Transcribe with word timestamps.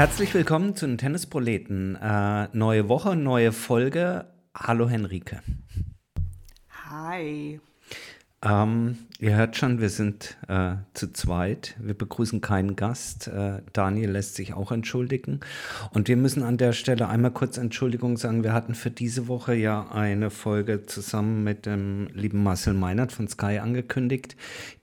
Herzlich 0.00 0.32
willkommen 0.32 0.74
zu 0.74 0.86
den 0.86 0.96
Tennisproleten. 0.96 1.94
Äh, 1.94 2.48
neue 2.54 2.88
Woche, 2.88 3.16
neue 3.16 3.52
Folge. 3.52 4.24
Hallo 4.54 4.88
Henrike. 4.88 5.42
Hi. 6.88 7.60
Ähm, 8.42 8.96
ihr 9.20 9.36
hört 9.36 9.56
schon, 9.56 9.80
wir 9.80 9.90
sind 9.90 10.38
äh, 10.48 10.72
zu 10.94 11.12
zweit. 11.12 11.76
Wir 11.78 11.94
begrüßen 11.94 12.40
keinen 12.40 12.74
Gast. 12.74 13.28
Äh, 13.28 13.60
Daniel 13.72 14.10
lässt 14.10 14.34
sich 14.34 14.54
auch 14.54 14.72
entschuldigen. 14.72 15.40
Und 15.92 16.08
wir 16.08 16.16
müssen 16.16 16.42
an 16.42 16.56
der 16.56 16.72
Stelle 16.72 17.08
einmal 17.08 17.30
kurz 17.30 17.58
Entschuldigung 17.58 18.16
sagen. 18.16 18.42
Wir 18.42 18.54
hatten 18.54 18.74
für 18.74 18.90
diese 18.90 19.28
Woche 19.28 19.54
ja 19.54 19.90
eine 19.90 20.30
Folge 20.30 20.86
zusammen 20.86 21.44
mit 21.44 21.66
dem 21.66 22.08
lieben 22.14 22.42
Marcel 22.42 22.72
Meinert 22.72 23.12
von 23.12 23.28
Sky 23.28 23.58
angekündigt. 23.58 24.36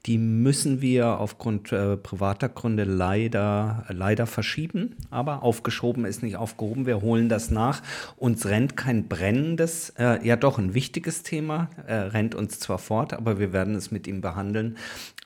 Die 0.06 0.20
müssen 0.20 0.82
wir 0.82 1.20
aufgrund 1.20 1.72
äh, 1.72 1.98
privater 1.98 2.48
Gründe 2.48 2.84
leider, 2.84 3.86
leider 3.90 4.28
verschieben. 4.28 4.96
Aber 5.10 5.42
aufgeschoben 5.42 6.06
ist 6.06 6.22
nicht 6.22 6.38
aufgehoben. 6.38 6.86
Wir 6.86 7.02
holen 7.02 7.28
das 7.28 7.50
nach. 7.50 7.82
Uns 8.16 8.46
rennt 8.46 8.78
kein 8.78 9.08
brennendes, 9.08 9.94
äh, 9.98 10.26
ja 10.26 10.36
doch 10.36 10.60
ein 10.60 10.76
wichtiges 10.76 11.24
Thema, 11.24 11.70
äh, 11.88 11.94
rennt 11.94 12.36
uns 12.36 12.60
zwar 12.60 12.78
fort, 12.78 13.14
aber 13.14 13.40
wir 13.40 13.52
werden 13.52 13.76
es 13.76 13.92
mit 13.92 14.08
ihm 14.08 14.22
behandeln. 14.28 14.78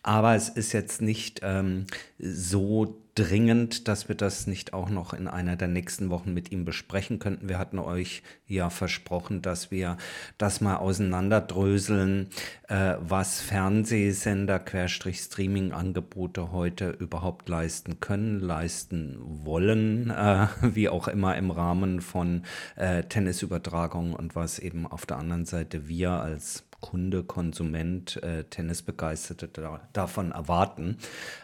Aber 0.04 0.36
es 0.36 0.50
ist 0.50 0.74
jetzt 0.74 1.02
nicht 1.02 1.42
ähm, 1.44 1.86
so 2.20 3.02
dringend, 3.16 3.88
dass 3.88 4.08
wir 4.08 4.16
das 4.16 4.48
nicht 4.48 4.74
auch 4.74 4.90
noch 4.90 5.14
in 5.14 5.28
einer 5.28 5.56
der 5.56 5.68
nächsten 5.68 6.10
Wochen 6.10 6.34
mit 6.34 6.52
ihm 6.52 6.64
besprechen 6.66 7.20
könnten. 7.20 7.50
Wir 7.50 7.60
hatten 7.60 7.78
euch 7.78 8.24
ja 8.48 8.70
versprochen, 8.70 9.42
dass 9.42 9.70
wir 9.70 9.98
das 10.38 10.62
mal 10.62 10.78
auseinanderdröseln, 10.78 12.30
äh, 12.70 12.96
was 13.00 13.42
Fernsehsender, 13.42 14.60
Querstrich 14.60 15.20
Streaming-Angebote 15.20 16.52
heute 16.52 16.92
überhaupt 16.92 17.50
leisten 17.50 18.00
können, 18.00 18.40
leisten 18.40 19.18
wollen, 19.20 20.10
äh, 20.10 20.48
wie 20.62 20.90
auch 20.90 21.08
immer 21.08 21.36
im 21.36 21.52
Rahmen 21.52 22.02
von 22.02 22.44
äh, 22.76 23.04
Tennisübertragungen 23.04 24.16
und 24.16 24.36
was 24.36 24.58
eben 24.58 24.88
auf 24.88 25.06
der 25.06 25.18
anderen 25.18 25.46
Seite 25.46 25.88
wir 25.88 26.12
als 26.12 26.64
Kunde, 26.82 27.24
Konsument, 27.24 28.22
äh, 28.24 28.44
Tennisbegeisterte 28.44 29.48
da, 29.48 29.88
davon 29.94 30.32
erwarten. 30.32 30.98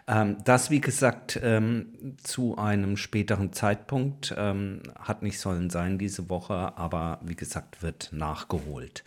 Ähm, 0.08 0.38
das, 0.44 0.70
wie 0.70 0.82
gesagt, 0.82 1.40
ähm, 1.42 2.18
zu 2.22 2.58
einem 2.58 2.98
späteren 2.98 3.54
Zeitpunkt 3.54 4.34
ähm, 4.38 4.82
hat 5.00 5.22
nicht 5.22 5.40
sollen 5.40 5.70
sein 5.70 5.98
diese 5.98 6.30
Woche, 6.30 6.78
aber 6.78 7.20
wie 7.24 7.36
gesagt, 7.36 7.82
wird 7.82 8.10
nachgeholt. 8.12 9.04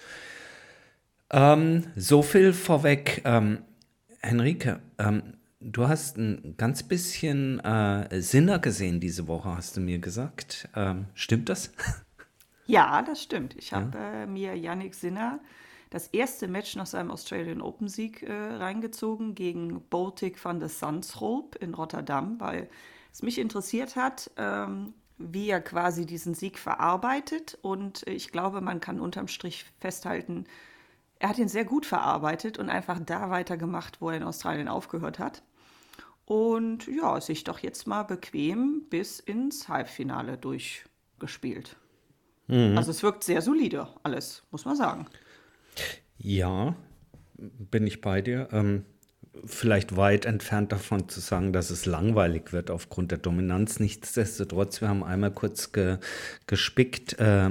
Ähm, 1.30 1.84
so 1.96 2.22
viel 2.22 2.52
vorweg. 2.52 3.22
Ähm, 3.24 3.58
Henrike, 4.22 4.80
ähm, 4.98 5.34
du 5.60 5.88
hast 5.88 6.16
ein 6.16 6.54
ganz 6.56 6.82
bisschen 6.82 7.58
äh, 7.60 8.20
Sinner 8.22 8.58
gesehen 8.58 9.00
diese 9.00 9.26
Woche, 9.28 9.56
hast 9.56 9.76
du 9.76 9.80
mir 9.80 9.98
gesagt. 9.98 10.68
stimmt 11.14 11.48
das? 11.48 11.72
Ja, 12.70 13.02
das 13.02 13.20
stimmt. 13.20 13.56
Ich 13.56 13.72
habe 13.72 13.98
ja. 13.98 14.22
äh, 14.22 14.26
mir 14.28 14.56
Yannick 14.56 14.94
Sinner 14.94 15.40
das 15.90 16.06
erste 16.08 16.46
Match 16.46 16.76
nach 16.76 16.86
seinem 16.86 17.10
Australian 17.10 17.60
Open 17.60 17.88
Sieg 17.88 18.22
äh, 18.22 18.32
reingezogen 18.32 19.34
gegen 19.34 19.82
Baltic 19.90 20.42
van 20.42 20.60
der 20.60 20.68
Sandsroep 20.68 21.56
in 21.56 21.74
Rotterdam, 21.74 22.40
weil 22.40 22.70
es 23.12 23.22
mich 23.22 23.38
interessiert 23.38 23.96
hat, 23.96 24.30
ähm, 24.36 24.94
wie 25.18 25.50
er 25.50 25.60
quasi 25.60 26.06
diesen 26.06 26.34
Sieg 26.34 26.58
verarbeitet. 26.58 27.58
Und 27.60 28.06
ich 28.06 28.30
glaube, 28.30 28.60
man 28.60 28.80
kann 28.80 29.00
unterm 29.00 29.28
Strich 29.28 29.66
festhalten, 29.80 30.46
er 31.18 31.28
hat 31.28 31.38
ihn 31.38 31.48
sehr 31.48 31.66
gut 31.66 31.84
verarbeitet 31.84 32.58
und 32.58 32.70
einfach 32.70 32.98
da 32.98 33.28
weitergemacht, 33.28 34.00
wo 34.00 34.08
er 34.08 34.16
in 34.16 34.22
Australien 34.22 34.68
aufgehört 34.68 35.18
hat. 35.18 35.42
Und 36.24 36.86
ja, 36.86 37.20
sich 37.20 37.44
doch 37.44 37.58
jetzt 37.58 37.86
mal 37.86 38.04
bequem 38.04 38.84
bis 38.88 39.20
ins 39.20 39.68
Halbfinale 39.68 40.38
durchgespielt. 40.38 41.76
Mhm. 42.46 42.78
Also 42.78 42.90
es 42.90 43.02
wirkt 43.02 43.24
sehr 43.24 43.42
solide, 43.42 43.88
alles, 44.02 44.44
muss 44.50 44.64
man 44.64 44.76
sagen. 44.76 45.06
Ja, 46.22 46.76
bin 47.38 47.86
ich 47.86 48.00
bei 48.02 48.20
dir. 48.20 48.48
Ähm, 48.52 48.84
vielleicht 49.44 49.96
weit 49.96 50.26
entfernt 50.26 50.70
davon 50.70 51.08
zu 51.08 51.20
sagen, 51.20 51.52
dass 51.52 51.70
es 51.70 51.86
langweilig 51.86 52.52
wird 52.52 52.70
aufgrund 52.70 53.10
der 53.10 53.18
Dominanz. 53.18 53.80
Nichtsdestotrotz, 53.80 54.82
wir 54.82 54.88
haben 54.88 55.02
einmal 55.02 55.32
kurz 55.32 55.72
ge, 55.72 55.98
gespickt. 56.46 57.18
Äh, 57.18 57.50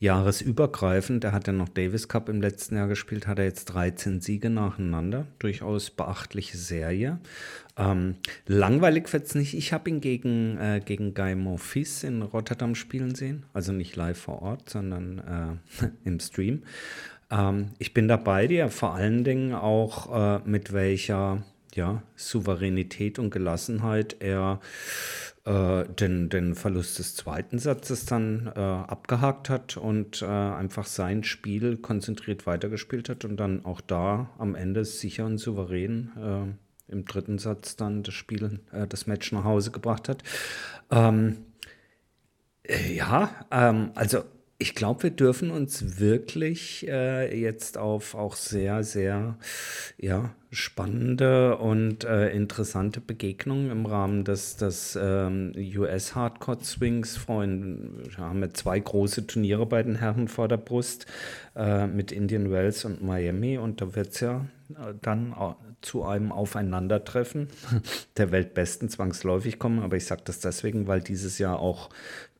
jahresübergreifend, 0.00 1.24
der 1.24 1.32
hat 1.32 1.46
ja 1.46 1.54
noch 1.54 1.68
Davis 1.70 2.08
Cup 2.08 2.28
im 2.28 2.42
letzten 2.42 2.76
Jahr 2.76 2.88
gespielt, 2.88 3.26
hat 3.26 3.38
er 3.38 3.46
jetzt 3.46 3.66
13 3.66 4.20
Siege 4.20 4.50
nacheinander. 4.50 5.26
Durchaus 5.38 5.90
beachtliche 5.90 6.58
Serie. 6.58 7.20
Ähm, 7.78 8.16
langweilig 8.46 9.10
wird 9.12 9.26
es 9.26 9.34
nicht. 9.34 9.54
Ich 9.54 9.72
habe 9.72 9.88
ihn 9.88 10.02
gegen, 10.02 10.58
äh, 10.58 10.82
gegen 10.84 11.14
Guy 11.14 11.34
Monfils 11.34 12.04
in 12.04 12.20
Rotterdam 12.20 12.74
spielen 12.74 13.14
sehen. 13.14 13.46
Also 13.54 13.72
nicht 13.72 13.96
live 13.96 14.18
vor 14.18 14.42
Ort, 14.42 14.68
sondern 14.68 15.60
äh, 15.80 15.86
im 16.04 16.20
Stream. 16.20 16.64
Ähm, 17.30 17.72
ich 17.78 17.94
bin 17.94 18.08
da 18.08 18.16
bei 18.16 18.46
dir, 18.46 18.68
vor 18.68 18.94
allen 18.94 19.24
Dingen 19.24 19.54
auch 19.54 20.38
äh, 20.38 20.40
mit 20.44 20.72
welcher 20.72 21.42
ja, 21.74 22.02
Souveränität 22.16 23.18
und 23.18 23.30
Gelassenheit 23.30 24.16
er 24.20 24.60
äh, 25.44 25.84
den, 25.84 26.28
den 26.28 26.54
Verlust 26.54 26.98
des 26.98 27.16
zweiten 27.16 27.58
Satzes 27.58 28.06
dann 28.06 28.50
äh, 28.54 28.60
abgehakt 28.60 29.50
hat 29.50 29.76
und 29.76 30.22
äh, 30.22 30.26
einfach 30.26 30.86
sein 30.86 31.24
Spiel 31.24 31.76
konzentriert 31.76 32.46
weitergespielt 32.46 33.08
hat 33.08 33.24
und 33.24 33.36
dann 33.36 33.64
auch 33.64 33.80
da 33.80 34.30
am 34.38 34.54
Ende 34.54 34.84
sicher 34.84 35.26
und 35.26 35.38
souverän 35.38 36.12
äh, 36.16 36.92
im 36.92 37.04
dritten 37.04 37.38
Satz 37.38 37.76
dann 37.76 38.02
das 38.02 38.14
Spiel, 38.14 38.60
äh, 38.72 38.86
das 38.86 39.06
Match 39.06 39.32
nach 39.32 39.44
Hause 39.44 39.70
gebracht 39.70 40.08
hat. 40.08 40.22
Ähm, 40.90 41.38
ja, 42.94 43.30
ähm, 43.50 43.90
also 43.94 44.24
ich 44.58 44.74
glaube, 44.74 45.04
wir 45.04 45.10
dürfen 45.10 45.50
uns 45.50 45.98
wirklich 45.98 46.86
äh, 46.88 47.38
jetzt 47.38 47.78
auf 47.78 48.14
auch 48.14 48.36
sehr, 48.36 48.84
sehr 48.84 49.38
ja, 49.98 50.34
spannende 50.54 51.56
und 51.56 52.04
äh, 52.04 52.30
interessante 52.30 53.00
Begegnungen 53.00 53.70
im 53.70 53.86
Rahmen 53.86 54.24
des, 54.24 54.56
des 54.56 54.98
ähm, 55.00 55.52
US 55.76 56.14
Hardcore 56.14 56.62
Swings. 56.62 57.28
Wir 57.28 58.18
haben 58.18 58.40
ja 58.40 58.50
zwei 58.52 58.78
große 58.78 59.26
Turniere 59.26 59.66
bei 59.66 59.82
den 59.82 59.96
Herren 59.96 60.28
vor 60.28 60.48
der 60.48 60.56
Brust 60.56 61.06
äh, 61.56 61.86
mit 61.86 62.12
Indian 62.12 62.50
Wells 62.50 62.84
und 62.84 63.02
Miami 63.02 63.58
und 63.58 63.80
da 63.80 63.94
wird 63.94 64.12
es 64.12 64.20
ja 64.20 64.46
äh, 64.70 64.94
dann 65.02 65.34
zu 65.82 66.04
einem 66.04 66.32
Aufeinandertreffen 66.32 67.48
der 68.16 68.30
Weltbesten 68.30 68.88
zwangsläufig 68.88 69.58
kommen. 69.58 69.80
Aber 69.80 69.96
ich 69.96 70.06
sage 70.06 70.22
das 70.24 70.40
deswegen, 70.40 70.86
weil 70.86 71.00
dieses 71.00 71.38
Jahr 71.38 71.58
auch 71.58 71.90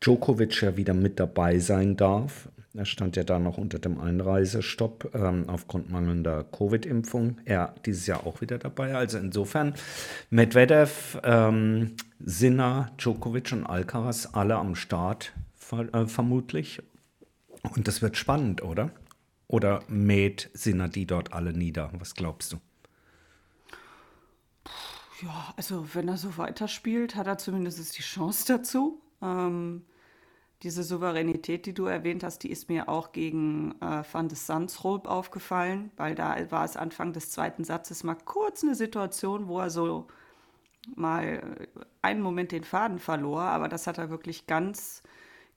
Djokovic 0.00 0.62
ja 0.62 0.76
wieder 0.76 0.94
mit 0.94 1.20
dabei 1.20 1.58
sein 1.58 1.96
darf. 1.96 2.48
Er 2.76 2.86
stand 2.86 3.14
ja 3.14 3.22
da 3.22 3.38
noch 3.38 3.56
unter 3.56 3.78
dem 3.78 4.00
Einreisestopp 4.00 5.14
ähm, 5.14 5.48
aufgrund 5.48 5.90
mangelnder 5.90 6.42
Covid-Impfung. 6.42 7.38
Er 7.44 7.72
dieses 7.86 8.08
Jahr 8.08 8.26
auch 8.26 8.40
wieder 8.40 8.58
dabei. 8.58 8.96
Also 8.96 9.16
insofern 9.18 9.74
Medvedev, 10.28 11.20
ähm, 11.22 11.94
Sinner, 12.18 12.90
Djokovic 12.98 13.52
und 13.52 13.64
Alcaraz 13.64 14.30
alle 14.32 14.56
am 14.56 14.74
Start 14.74 15.32
äh, 15.70 16.06
vermutlich. 16.06 16.82
Und 17.76 17.86
das 17.86 18.02
wird 18.02 18.16
spannend, 18.16 18.62
oder? 18.62 18.90
Oder 19.46 19.82
mäht 19.86 20.50
Sinner 20.52 20.88
die 20.88 21.06
dort 21.06 21.32
alle 21.32 21.52
nieder? 21.52 21.92
Was 21.98 22.14
glaubst 22.14 22.52
du? 22.52 22.56
Ja, 25.22 25.54
also 25.56 25.94
wenn 25.94 26.08
er 26.08 26.16
so 26.16 26.36
weiterspielt, 26.38 27.14
hat 27.14 27.28
er 27.28 27.38
zumindest 27.38 27.96
die 27.96 28.02
Chance 28.02 28.44
dazu. 28.48 29.00
Ähm, 29.22 29.84
diese 30.62 30.82
Souveränität, 30.82 31.66
die 31.66 31.74
du 31.74 31.86
erwähnt 31.86 32.22
hast, 32.22 32.42
die 32.42 32.50
ist 32.50 32.68
mir 32.68 32.88
auch 32.88 33.12
gegen 33.12 33.74
äh, 33.80 34.02
Van 34.10 34.28
de 34.28 34.36
Sandsroep 34.36 35.06
aufgefallen, 35.06 35.90
weil 35.96 36.14
da 36.14 36.36
war 36.50 36.64
es 36.64 36.76
Anfang 36.76 37.12
des 37.12 37.30
zweiten 37.30 37.64
Satzes 37.64 38.04
mal 38.04 38.16
kurz 38.24 38.62
eine 38.62 38.74
Situation, 38.74 39.48
wo 39.48 39.60
er 39.60 39.70
so 39.70 40.06
mal 40.94 41.24
äh, 41.24 41.66
einen 42.02 42.22
Moment 42.22 42.52
den 42.52 42.64
Faden 42.64 42.98
verlor, 42.98 43.42
aber 43.42 43.68
das 43.68 43.86
hat 43.86 43.98
er 43.98 44.10
wirklich 44.10 44.46
ganz, 44.46 45.02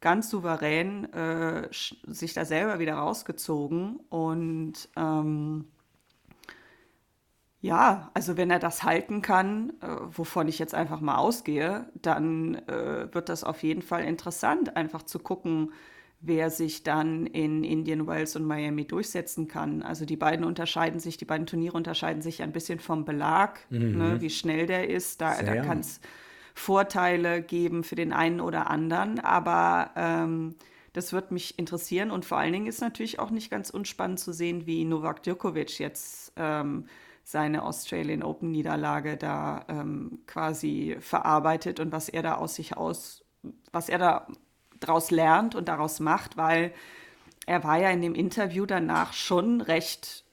ganz 0.01 0.29
souverän 0.29 1.11
äh, 1.13 1.69
sich 1.71 2.33
da 2.33 2.45
selber 2.45 2.79
wieder 2.79 2.95
rausgezogen 2.95 3.99
und 4.09 4.89
ähm, 4.95 5.65
ja, 7.59 8.11
also 8.13 8.37
wenn 8.37 8.51
er 8.51 8.59
das 8.59 8.83
halten 8.83 9.21
kann, 9.21 9.73
äh, 9.81 9.87
wovon 10.11 10.47
ich 10.47 10.59
jetzt 10.59 10.75
einfach 10.75 11.01
mal 11.01 11.17
ausgehe, 11.17 11.89
dann 11.95 12.55
äh, 12.67 13.13
wird 13.13 13.29
das 13.29 13.43
auf 13.43 13.63
jeden 13.63 13.81
Fall 13.81 14.03
interessant, 14.03 14.77
einfach 14.77 15.03
zu 15.03 15.19
gucken, 15.19 15.71
wer 16.19 16.49
sich 16.49 16.83
dann 16.83 17.25
in 17.25 17.63
Indian 17.63 18.07
Wells 18.07 18.35
und 18.35 18.45
Miami 18.45 18.85
durchsetzen 18.85 19.47
kann. 19.47 19.81
Also 19.81 20.05
die 20.05 20.17
beiden 20.17 20.45
unterscheiden 20.45 20.99
sich, 20.99 21.17
die 21.17 21.25
beiden 21.25 21.47
Turniere 21.47 21.77
unterscheiden 21.77 22.21
sich 22.21 22.41
ein 22.41 22.51
bisschen 22.51 22.79
vom 22.79 23.05
Belag, 23.05 23.59
mhm. 23.69 23.97
ne, 23.97 24.21
wie 24.21 24.29
schnell 24.29 24.65
der 24.65 24.89
ist. 24.89 25.21
Da, 25.21 25.41
da 25.41 25.57
kann 25.57 25.79
es 25.79 25.99
Vorteile 26.53 27.41
geben 27.41 27.83
für 27.83 27.95
den 27.95 28.13
einen 28.13 28.41
oder 28.41 28.69
anderen, 28.69 29.19
aber 29.19 29.91
ähm, 29.95 30.55
das 30.93 31.13
wird 31.13 31.31
mich 31.31 31.59
interessieren 31.59 32.09
und 32.09 32.25
vor 32.25 32.39
allen 32.39 32.53
Dingen 32.53 32.65
ist 32.65 32.81
natürlich 32.81 33.19
auch 33.19 33.29
nicht 33.29 33.51
ganz 33.51 33.69
unspannend 33.69 34.19
zu 34.19 34.33
sehen, 34.33 34.65
wie 34.65 34.83
Novak 34.83 35.21
Djokovic 35.21 35.77
jetzt 35.77 36.33
ähm, 36.35 36.85
seine 37.27 37.63
Australian 37.63 38.23
Open 38.23 38.51
Niederlage 38.51 39.17
da 39.17 39.65
ähm, 39.67 40.19
quasi 40.27 40.95
verarbeitet 41.01 41.81
und 41.81 41.91
was 41.91 42.07
er 42.07 42.23
da 42.23 42.35
aus 42.35 42.55
sich 42.55 42.77
aus, 42.77 43.25
was 43.73 43.89
er 43.89 43.97
da 43.97 44.27
daraus 44.79 45.11
lernt 45.11 45.53
und 45.53 45.67
daraus 45.67 45.99
macht, 45.99 46.37
weil 46.37 46.73
er 47.45 47.65
war 47.65 47.77
ja 47.79 47.89
in 47.89 48.01
dem 48.01 48.15
Interview 48.15 48.65
danach 48.65 49.11
schon 49.11 49.59
recht, 49.59 50.23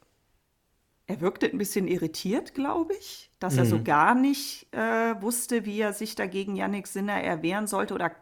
er 1.08 1.20
wirkte 1.20 1.46
ein 1.46 1.58
bisschen 1.58 1.88
irritiert, 1.88 2.54
glaube 2.54 2.94
ich, 2.94 3.28
dass 3.40 3.54
mhm. 3.54 3.58
er 3.58 3.66
so 3.66 3.78
mhm. 3.78 3.84
gar 3.84 4.14
nicht 4.14 4.72
äh, 4.72 5.20
wusste, 5.20 5.64
wie 5.64 5.80
er 5.80 5.94
sich 5.94 6.14
dagegen 6.14 6.54
Yannick 6.54 6.86
Sinner 6.86 7.20
erwehren 7.20 7.66
sollte 7.66 7.94
oder 7.94 8.12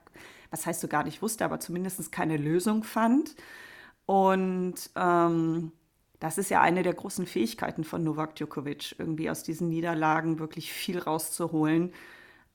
was 0.51 0.65
heißt 0.65 0.81
so 0.81 0.89
gar 0.89 1.05
nicht 1.05 1.21
wusste, 1.21 1.45
aber 1.45 1.61
zumindest 1.61 2.11
keine 2.11 2.39
Lösung 2.39 2.85
fand. 2.85 3.35
Und 4.07 4.77
ähm, 4.97 5.73
das 6.23 6.39
ist 6.39 6.51
ja 6.51 6.61
eine 6.61 6.85
der 6.85 6.95
großen 6.95 7.27
Fähigkeiten 7.27 7.83
von 7.83 8.05
Novak 8.05 8.37
Djokovic, 8.37 8.95
irgendwie 8.97 9.29
aus 9.29 9.43
diesen 9.43 9.69
Niederlagen 9.69 10.39
wirklich 10.39 10.73
viel 10.73 11.01
rauszuholen. 11.01 11.93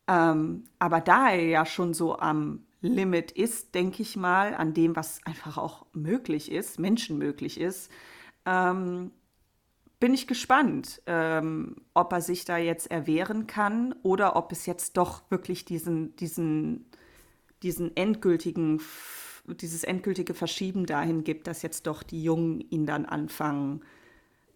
Ähm, 0.08 0.64
aber 0.80 1.02
da 1.02 1.32
er 1.32 1.44
ja 1.44 1.66
schon 1.66 1.94
so 1.94 2.18
am 2.18 2.64
Limit 2.80 3.34
ist, 3.34 3.76
denke 3.76 4.04
ich 4.04 4.16
mal, 4.16 4.56
an 4.56 4.74
dem, 4.74 4.96
was 4.96 5.20
einfach 5.26 5.58
auch 5.58 5.86
möglich 5.92 6.50
ist, 6.50 6.80
menschenmöglich 6.80 7.60
ist, 7.60 7.92
ähm, 8.46 9.12
bin 10.00 10.14
ich 10.14 10.28
gespannt, 10.28 11.02
ähm, 11.06 11.76
ob 11.94 12.14
er 12.14 12.22
sich 12.22 12.46
da 12.46 12.58
jetzt 12.58 12.90
erwehren 12.90 13.48
kann 13.48 13.94
oder 14.02 14.38
ob 14.38 14.54
es 14.54 14.66
jetzt 14.66 14.96
doch 14.96 15.30
wirklich 15.30 15.66
diesen, 15.66 16.16
diesen, 16.16 16.86
diesen 17.64 17.98
endgültigen, 17.98 18.80
dieses 19.48 19.84
endgültige 19.84 20.34
Verschieben 20.34 20.86
dahin 20.86 21.24
gibt, 21.24 21.48
dass 21.48 21.62
jetzt 21.62 21.88
doch 21.88 22.04
die 22.04 22.24
Jungen 22.24 22.62
ihn 22.70 22.86
dann 22.86 23.06
anfangen, 23.06 23.82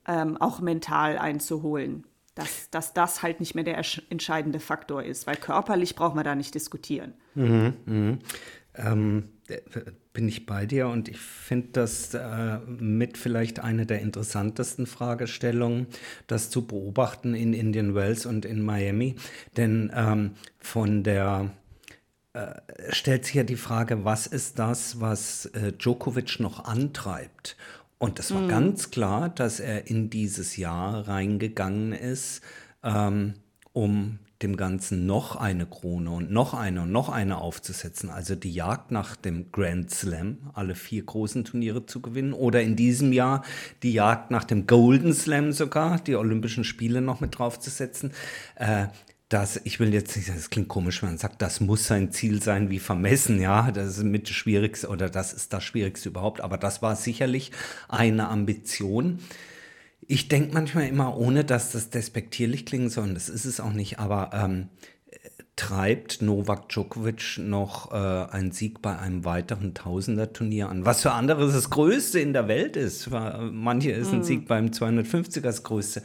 ähm, 0.08 0.38
auch 0.38 0.60
mental 0.60 1.18
einzuholen 1.18 2.06
dass, 2.36 2.70
dass 2.70 2.94
das 2.94 3.24
halt 3.24 3.40
nicht 3.40 3.56
mehr 3.56 3.64
der 3.64 3.82
entscheidende 4.10 4.60
Faktor 4.60 5.04
ist, 5.04 5.28
weil 5.28 5.36
körperlich 5.36 5.96
braucht 5.96 6.16
man 6.16 6.24
da 6.24 6.36
nicht 6.36 6.56
diskutieren. 6.56 7.14
Mhm, 7.36 7.74
mh. 7.86 8.18
ähm, 8.76 9.24
bin 10.14 10.28
ich 10.30 10.46
bei 10.46 10.66
dir 10.66 10.88
und 10.88 11.10
ich 11.10 11.18
finde 11.20 11.70
das 11.74 12.14
äh, 12.14 12.60
mit 12.68 13.18
vielleicht 13.18 13.60
eine 13.60 13.86
der 13.86 14.00
interessantesten 14.00 14.86
Fragestellungen, 14.86 15.88
das 16.28 16.50
zu 16.50 16.66
beobachten 16.66 17.34
in 17.34 17.54
Indian 17.54 17.96
Wells 17.96 18.26
und 18.26 18.46
in 18.46 18.62
Miami. 18.62 19.16
Denn 19.58 19.92
ähm, 19.94 20.32
von 20.60 21.04
der 21.04 21.52
äh, 22.34 22.54
stellt 22.90 23.26
sich 23.26 23.36
ja 23.36 23.44
die 23.44 23.58
Frage, 23.58 24.06
was 24.06 24.28
ist 24.28 24.58
das, 24.60 25.02
was 25.02 25.48
äh, 25.48 25.74
Djokovic 25.74 26.40
noch 26.40 26.66
antreibt? 26.66 27.58
Und 27.98 28.20
es 28.20 28.34
war 28.34 28.42
mhm. 28.42 28.48
ganz 28.48 28.90
klar, 28.90 29.30
dass 29.30 29.60
er 29.60 29.88
in 29.88 30.10
dieses 30.10 30.58
Jahr 30.58 31.08
reingegangen 31.08 31.94
ist, 31.94 32.42
ähm, 32.84 33.36
um 33.74 34.20
dem 34.42 34.58
Ganzen 34.58 35.06
noch 35.06 35.36
eine 35.36 35.66
Krone 35.66 36.10
und 36.10 36.32
noch 36.32 36.54
eine 36.54 36.82
und 36.82 36.92
noch 36.92 37.10
eine 37.10 37.38
aufzusetzen. 37.38 38.10
Also 38.10 38.36
die 38.36 38.52
Jagd 38.52 38.92
nach 38.92 39.16
dem 39.16 39.52
Grand 39.52 39.92
Slam, 39.92 40.38
alle 40.54 40.76
vier 40.76 41.04
großen 41.04 41.44
Turniere 41.44 41.86
zu 41.86 42.02
gewinnen. 42.02 42.34
Oder 42.34 42.62
in 42.62 42.76
diesem 42.76 43.14
Jahr 43.14 43.44
die 43.84 43.94
Jagd 43.94 44.32
nach 44.32 44.44
dem 44.44 44.68
Golden 44.68 45.14
Slam 45.14 45.52
sogar, 45.52 46.00
die 46.00 46.16
Olympischen 46.16 46.64
Spiele 46.64 47.02
noch 47.02 47.20
mit 47.20 47.38
draufzusetzen. 47.38 48.14
Äh, 48.56 48.88
das, 49.32 49.62
ich 49.64 49.80
will 49.80 49.94
jetzt 49.94 50.16
nicht 50.16 50.26
sagen, 50.26 50.40
das 50.40 50.50
klingt 50.50 50.68
komisch, 50.68 51.02
wenn 51.02 51.10
man 51.10 51.18
sagt, 51.18 51.42
das 51.42 51.62
muss 51.62 51.88
sein 51.88 52.12
Ziel 52.12 52.44
sein 52.44 52.70
wie 52.70 52.80
vermessen, 52.80 53.40
ja, 53.40 53.72
das 53.72 53.98
ist 53.98 54.04
mit 54.04 54.30
das 54.30 54.36
Schwierigste 54.36 54.90
oder 54.90 55.10
das 55.10 55.32
ist 55.32 55.54
das 55.54 55.64
Schwierigste 55.64 56.10
überhaupt, 56.10 56.42
aber 56.42 56.58
das 56.58 56.82
war 56.82 56.98
sicherlich 56.98 57.52
eine 57.88 58.28
Ambition. 58.28 59.20
Ich 60.06 60.28
denke 60.28 60.54
manchmal 60.54 60.88
immer, 60.88 61.18
ohne 61.18 61.46
dass 61.46 61.72
das 61.72 61.90
despektierlich 61.90 62.66
klingen 62.66 62.90
soll, 62.90 63.06
und 63.06 63.14
das 63.14 63.30
ist 63.30 63.46
es 63.46 63.62
auch 63.62 63.72
nicht, 63.72 64.00
aber 64.00 64.32
ähm, 64.34 64.68
treibt 65.56 66.22
Novak 66.22 66.70
Djokovic 66.70 67.38
noch 67.38 67.92
äh, 67.92 67.96
einen 67.96 68.52
Sieg 68.52 68.82
bei 68.82 68.98
einem 68.98 69.26
weiteren 69.26 69.74
Tausender-Turnier 69.74 70.70
an. 70.70 70.86
Was 70.86 71.04
für 71.04 71.12
andere 71.12 71.52
das 71.52 71.70
Größte 71.70 72.20
in 72.20 72.34
der 72.34 72.48
Welt 72.48 72.76
ist. 72.76 73.10
Manche 73.12 73.92
ist 73.92 74.12
ein 74.12 74.20
mhm. 74.20 74.24
Sieg 74.24 74.48
beim 74.48 74.68
250er 74.68 75.42
das 75.42 75.64
Größte. 75.64 76.02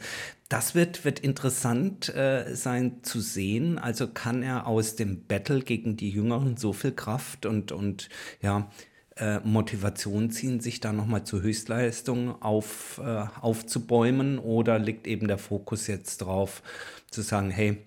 Das 0.49 0.75
wird, 0.75 1.03
wird 1.03 1.19
interessant 1.19 2.07
äh, 2.15 2.55
sein 2.55 3.03
zu 3.03 3.19
sehen. 3.19 3.77
Also 3.77 4.07
kann 4.07 4.43
er 4.43 4.65
aus 4.65 4.95
dem 4.95 5.25
Battle 5.25 5.61
gegen 5.61 5.97
die 5.97 6.09
Jüngeren 6.09 6.55
so 6.55 6.71
viel 6.71 6.93
Kraft 6.93 7.45
und, 7.45 7.73
und 7.73 8.07
ja, 8.41 8.71
äh, 9.17 9.39
Motivation 9.41 10.31
ziehen, 10.31 10.59
sich 10.61 10.79
da 10.79 10.93
nochmal 10.93 11.25
zur 11.25 11.41
Höchstleistung 11.41 12.41
auf, 12.41 13.01
äh, 13.03 13.25
aufzubäumen? 13.41 14.39
Oder 14.39 14.79
liegt 14.79 15.05
eben 15.05 15.27
der 15.27 15.37
Fokus 15.37 15.87
jetzt 15.87 16.19
drauf, 16.19 16.63
zu 17.11 17.21
sagen, 17.21 17.49
hey, 17.49 17.79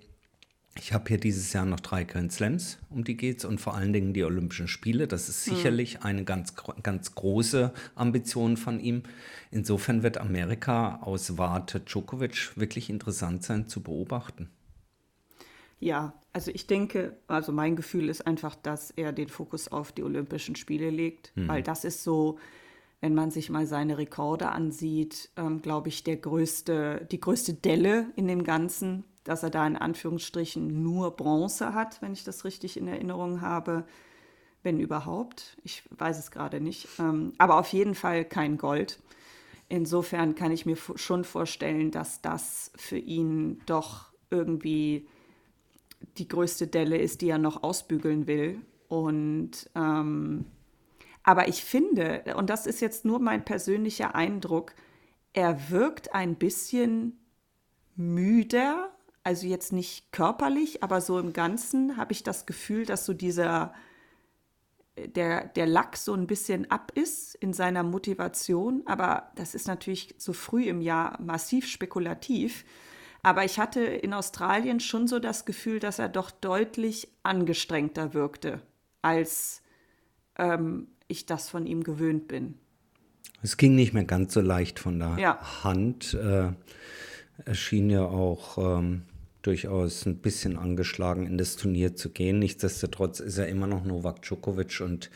ich 0.81 0.95
habe 0.95 1.05
hier 1.09 1.19
dieses 1.19 1.53
Jahr 1.53 1.67
noch 1.67 1.81
drei 1.81 2.05
Grand 2.05 2.33
Slams, 2.33 2.79
um 2.89 3.05
die 3.05 3.17
geht's 3.17 3.45
und 3.45 3.61
vor 3.61 3.75
allen 3.75 3.93
Dingen 3.93 4.15
die 4.15 4.25
Olympischen 4.25 4.67
Spiele. 4.67 5.07
Das 5.07 5.29
ist 5.29 5.47
hm. 5.47 5.57
sicherlich 5.57 6.01
mhm. 6.01 6.07
eine 6.07 6.25
ganz, 6.25 6.55
ganz 6.83 7.15
große 7.15 7.73
Ambition 7.95 8.57
von 8.57 8.81
ihm. 8.81 9.03
Insofern 9.51 10.03
wird 10.03 10.17
Amerika 10.17 11.01
aus 11.03 11.37
Warte 11.37 11.81
Djokovic 11.81 12.57
wirklich 12.57 12.89
interessant 12.89 13.45
sein 13.45 13.69
zu 13.69 13.83
beobachten. 13.83 14.49
Ja, 15.81 16.15
also 16.33 16.51
ich 16.51 16.67
denke, 16.67 17.17
also 17.27 17.53
mein 17.53 17.77
Gefühl 17.77 18.09
ist 18.09 18.27
einfach, 18.27 18.55
dass 18.55 18.91
er 18.91 19.13
den 19.13 19.29
Fokus 19.29 19.69
auf 19.69 19.93
die 19.93 20.03
Olympischen 20.03 20.57
Spiele 20.57 20.91
legt, 20.91 21.33
mhm. 21.35 21.49
weil 21.49 21.63
das 21.63 21.85
ist 21.85 22.05
so, 22.05 22.39
wenn 23.03 23.15
man 23.15 23.31
sich 23.31 23.51
mal 23.51 23.67
seine 23.67 23.99
Rekorde 23.99 24.49
ansieht, 24.49 25.31
ähm, 25.37 25.61
glaube 25.61 25.89
ich, 25.89 26.05
der 26.05 26.17
größte, 26.17 27.07
die 27.11 27.21
größte 27.21 27.55
Delle 27.55 28.07
in 28.17 28.29
dem 28.29 28.45
Ganzen 28.45 29.05
dass 29.25 29.43
er 29.43 29.51
da 29.51 29.67
in 29.67 29.77
Anführungsstrichen 29.77 30.83
nur 30.83 31.17
Bronze 31.17 31.75
hat, 31.75 32.01
wenn 32.03 32.13
ich 32.13 32.25
das 32.25 32.45
richtig 32.45 32.77
in 32.77 32.89
Erinnerung 32.89 33.41
habe, 33.41 33.85
wenn 34.63 34.81
überhaupt. 34.81 35.57
Ich 35.65 35.83
weiß 35.91 36.19
es 36.19 36.31
gerade 36.31 36.61
nicht. 36.61 36.89
Ähm, 36.99 37.33
aber 37.39 37.59
auf 37.59 37.69
jeden 37.69 37.95
Fall 37.95 38.25
kein 38.25 38.59
Gold. 38.59 38.99
Insofern 39.69 40.35
kann 40.35 40.53
ich 40.53 40.67
mir 40.67 40.77
schon 40.77 41.25
vorstellen, 41.25 41.91
dass 41.91 42.21
das 42.21 42.73
für 42.77 42.99
ihn 42.99 43.61
doch 43.67 44.07
irgendwie 44.31 45.07
die 46.19 46.29
größte 46.29 46.67
Delle 46.67 46.99
ist, 46.99 47.21
die 47.21 47.29
er 47.29 47.39
noch 47.39 47.63
ausbügeln 47.63 48.27
will. 48.27 48.61
Und 48.89 49.71
ähm, 49.75 50.47
aber 51.23 51.49
ich 51.49 51.63
finde, 51.63 52.25
und 52.37 52.51
das 52.51 52.67
ist 52.67 52.81
jetzt 52.81 53.05
nur 53.05 53.21
mein 53.21 53.45
persönlicher 53.45 54.15
Eindruck, 54.15 54.75
er 55.33 55.71
wirkt 55.71 56.15
ein 56.15 56.37
bisschen 56.37 57.19
müder 57.95 58.91
also 59.31 59.47
jetzt 59.47 59.73
nicht 59.73 60.11
körperlich, 60.11 60.83
aber 60.83 61.01
so 61.01 61.17
im 61.21 61.33
Ganzen 61.33 61.97
habe 61.97 62.11
ich 62.11 62.25
das 62.25 62.47
Gefühl, 62.47 62.85
dass 62.85 63.07
so 63.07 63.15
dieser, 63.15 63.73
äh, 64.97 65.09
der, 65.09 65.47
der 65.47 65.69
Lack 65.69 65.97
so 65.97 66.15
ein 66.15 66.27
bisschen 66.27 66.69
ab 66.69 66.91
ist 66.97 67.37
in 67.37 67.53
seiner 67.53 67.85
Motivation. 67.85 68.83
Aber 68.87 69.31
das 69.37 69.55
ist 69.55 69.69
natürlich 69.69 70.17
so 70.19 70.33
früh 70.33 70.65
im 70.65 70.81
Jahr 70.81 71.23
massiv 71.23 71.69
spekulativ. 71.69 72.65
Aber 73.23 73.45
ich 73.45 73.61
hatte 73.61 73.85
in 73.85 74.15
Australien 74.15 74.81
schon 74.81 75.07
so 75.07 75.21
das 75.21 75.45
Gefühl, 75.45 75.79
dass 75.79 76.01
er 76.01 76.09
doch 76.09 76.33
deutlich 76.33 77.07
angestrengter 77.23 78.13
wirkte, 78.15 78.61
als 79.01 79.63
ähm, 80.39 80.89
ich 81.07 81.27
das 81.27 81.49
von 81.49 81.67
ihm 81.67 81.85
gewöhnt 81.85 82.27
bin. 82.27 82.59
Es 83.43 83.57
ging 83.57 83.77
nicht 83.77 83.93
mehr 83.93 84.05
ganz 84.05 84.35
so 84.35 84.41
leicht 84.41 84.81
von 84.81 84.99
der 84.99 85.17
ja. 85.19 85.63
Hand. 85.63 86.15
Äh, 86.15 86.51
er 87.45 87.55
schien 87.55 87.91
ja 87.91 88.05
auch 88.05 88.59
ähm, 88.59 89.03
durchaus 89.43 90.07
ein 90.07 90.19
bisschen 90.19 90.57
angeschlagen 90.57 91.27
in 91.27 91.39
das 91.39 91.57
Turnier 91.57 91.97
zu 91.97 92.11
gehen. 92.11 92.39
Nichtsdestotrotz 92.39 93.21
ist 93.21 93.39
er 93.39 93.49
immer 93.49 93.67
noch 93.67 93.85
Novak 93.85 94.23
Djokovic 94.23 94.81
und 94.81 95.11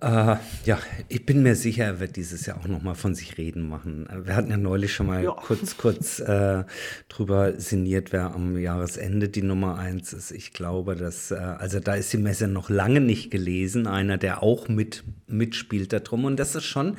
äh, 0.00 0.36
ja, 0.64 0.78
ich 1.08 1.26
bin 1.26 1.42
mir 1.42 1.54
sicher, 1.54 1.84
er 1.84 2.00
wird 2.00 2.16
dieses 2.16 2.46
Jahr 2.46 2.58
auch 2.58 2.66
noch 2.66 2.82
mal 2.82 2.94
von 2.94 3.14
sich 3.14 3.38
reden 3.38 3.68
machen. 3.68 4.08
Wir 4.24 4.36
hatten 4.36 4.50
ja 4.50 4.56
neulich 4.56 4.92
schon 4.92 5.06
mal 5.06 5.22
ja. 5.22 5.32
kurz, 5.32 5.76
kurz 5.76 6.20
äh, 6.20 6.64
drüber 7.08 7.58
sinniert, 7.60 8.12
wer 8.12 8.34
am 8.34 8.58
Jahresende 8.58 9.28
die 9.28 9.42
Nummer 9.42 9.78
eins 9.78 10.12
ist. 10.12 10.30
Ich 10.30 10.52
glaube, 10.52 10.96
dass, 10.96 11.30
äh, 11.30 11.36
also 11.36 11.80
da 11.80 11.94
ist 11.94 12.12
die 12.12 12.18
Messe 12.18 12.48
noch 12.48 12.70
lange 12.70 13.00
nicht 13.00 13.30
gelesen. 13.30 13.86
Einer, 13.86 14.18
der 14.18 14.42
auch 14.42 14.68
mit, 14.68 15.04
mitspielt 15.26 15.92
darum. 15.92 16.24
Und 16.24 16.38
das 16.38 16.54
ist 16.54 16.64
schon, 16.64 16.96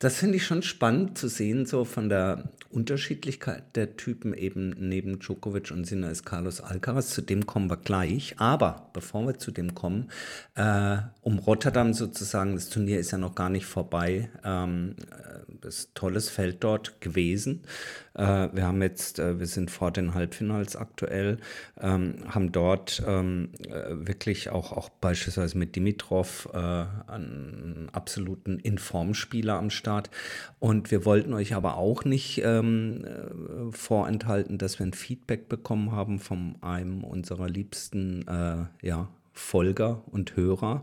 das 0.00 0.16
finde 0.16 0.36
ich 0.36 0.46
schon 0.46 0.62
spannend 0.62 1.18
zu 1.18 1.28
sehen, 1.28 1.66
so 1.66 1.84
von 1.84 2.08
der 2.08 2.44
Unterschiedlichkeit 2.70 3.76
der 3.76 3.98
Typen 3.98 4.32
eben 4.32 4.74
neben 4.78 5.18
Djokovic 5.18 5.70
und 5.72 5.84
Sinner 5.84 6.10
ist 6.10 6.24
Carlos 6.24 6.62
Alcaraz. 6.62 7.10
Zu 7.10 7.20
dem 7.20 7.44
kommen 7.44 7.68
wir 7.68 7.76
gleich. 7.76 8.34
Aber 8.38 8.88
bevor 8.94 9.26
wir 9.26 9.38
zu 9.38 9.50
dem 9.50 9.74
kommen, 9.74 10.10
äh, 10.54 10.96
um 11.20 11.38
Rotterdam 11.38 11.92
sozusagen, 11.92 12.54
das 12.54 12.70
Turnier 12.70 12.98
ist 12.98 13.10
ja 13.10 13.18
noch 13.18 13.34
gar 13.34 13.50
nicht 13.50 13.66
vorbei. 13.66 14.30
Ähm, 14.42 14.96
das 15.60 15.80
ist 15.80 15.90
ein 15.90 15.94
tolles 15.94 16.30
Feld 16.30 16.64
dort 16.64 17.02
gewesen. 17.02 17.60
Äh, 18.20 18.50
wir 18.52 18.66
haben 18.66 18.82
jetzt, 18.82 19.18
äh, 19.18 19.38
wir 19.38 19.46
sind 19.46 19.70
vor 19.70 19.90
den 19.90 20.12
Halbfinals 20.12 20.76
aktuell, 20.76 21.38
ähm, 21.80 22.16
haben 22.28 22.52
dort 22.52 23.02
ähm, 23.06 23.48
äh, 23.66 24.06
wirklich 24.06 24.50
auch, 24.50 24.72
auch 24.72 24.90
beispielsweise 24.90 25.56
mit 25.56 25.74
Dimitrov 25.76 26.48
einen 26.52 27.88
absoluten 27.92 28.58
Informspieler 28.58 29.54
am 29.54 29.70
Start. 29.70 30.10
Und 30.58 30.90
wir 30.90 31.04
wollten 31.04 31.32
euch 31.32 31.54
aber 31.54 31.76
auch 31.76 32.04
nicht 32.04 32.42
ähm, 32.44 33.04
äh, 33.04 33.72
vorenthalten, 33.72 34.58
dass 34.58 34.78
wir 34.78 34.86
ein 34.86 34.92
Feedback 34.92 35.48
bekommen 35.48 35.92
haben 35.92 36.18
von 36.18 36.56
einem 36.60 37.04
unserer 37.04 37.48
liebsten 37.48 38.24
ja, 38.82 39.08
Folger 39.40 40.02
und 40.06 40.36
Hörer, 40.36 40.82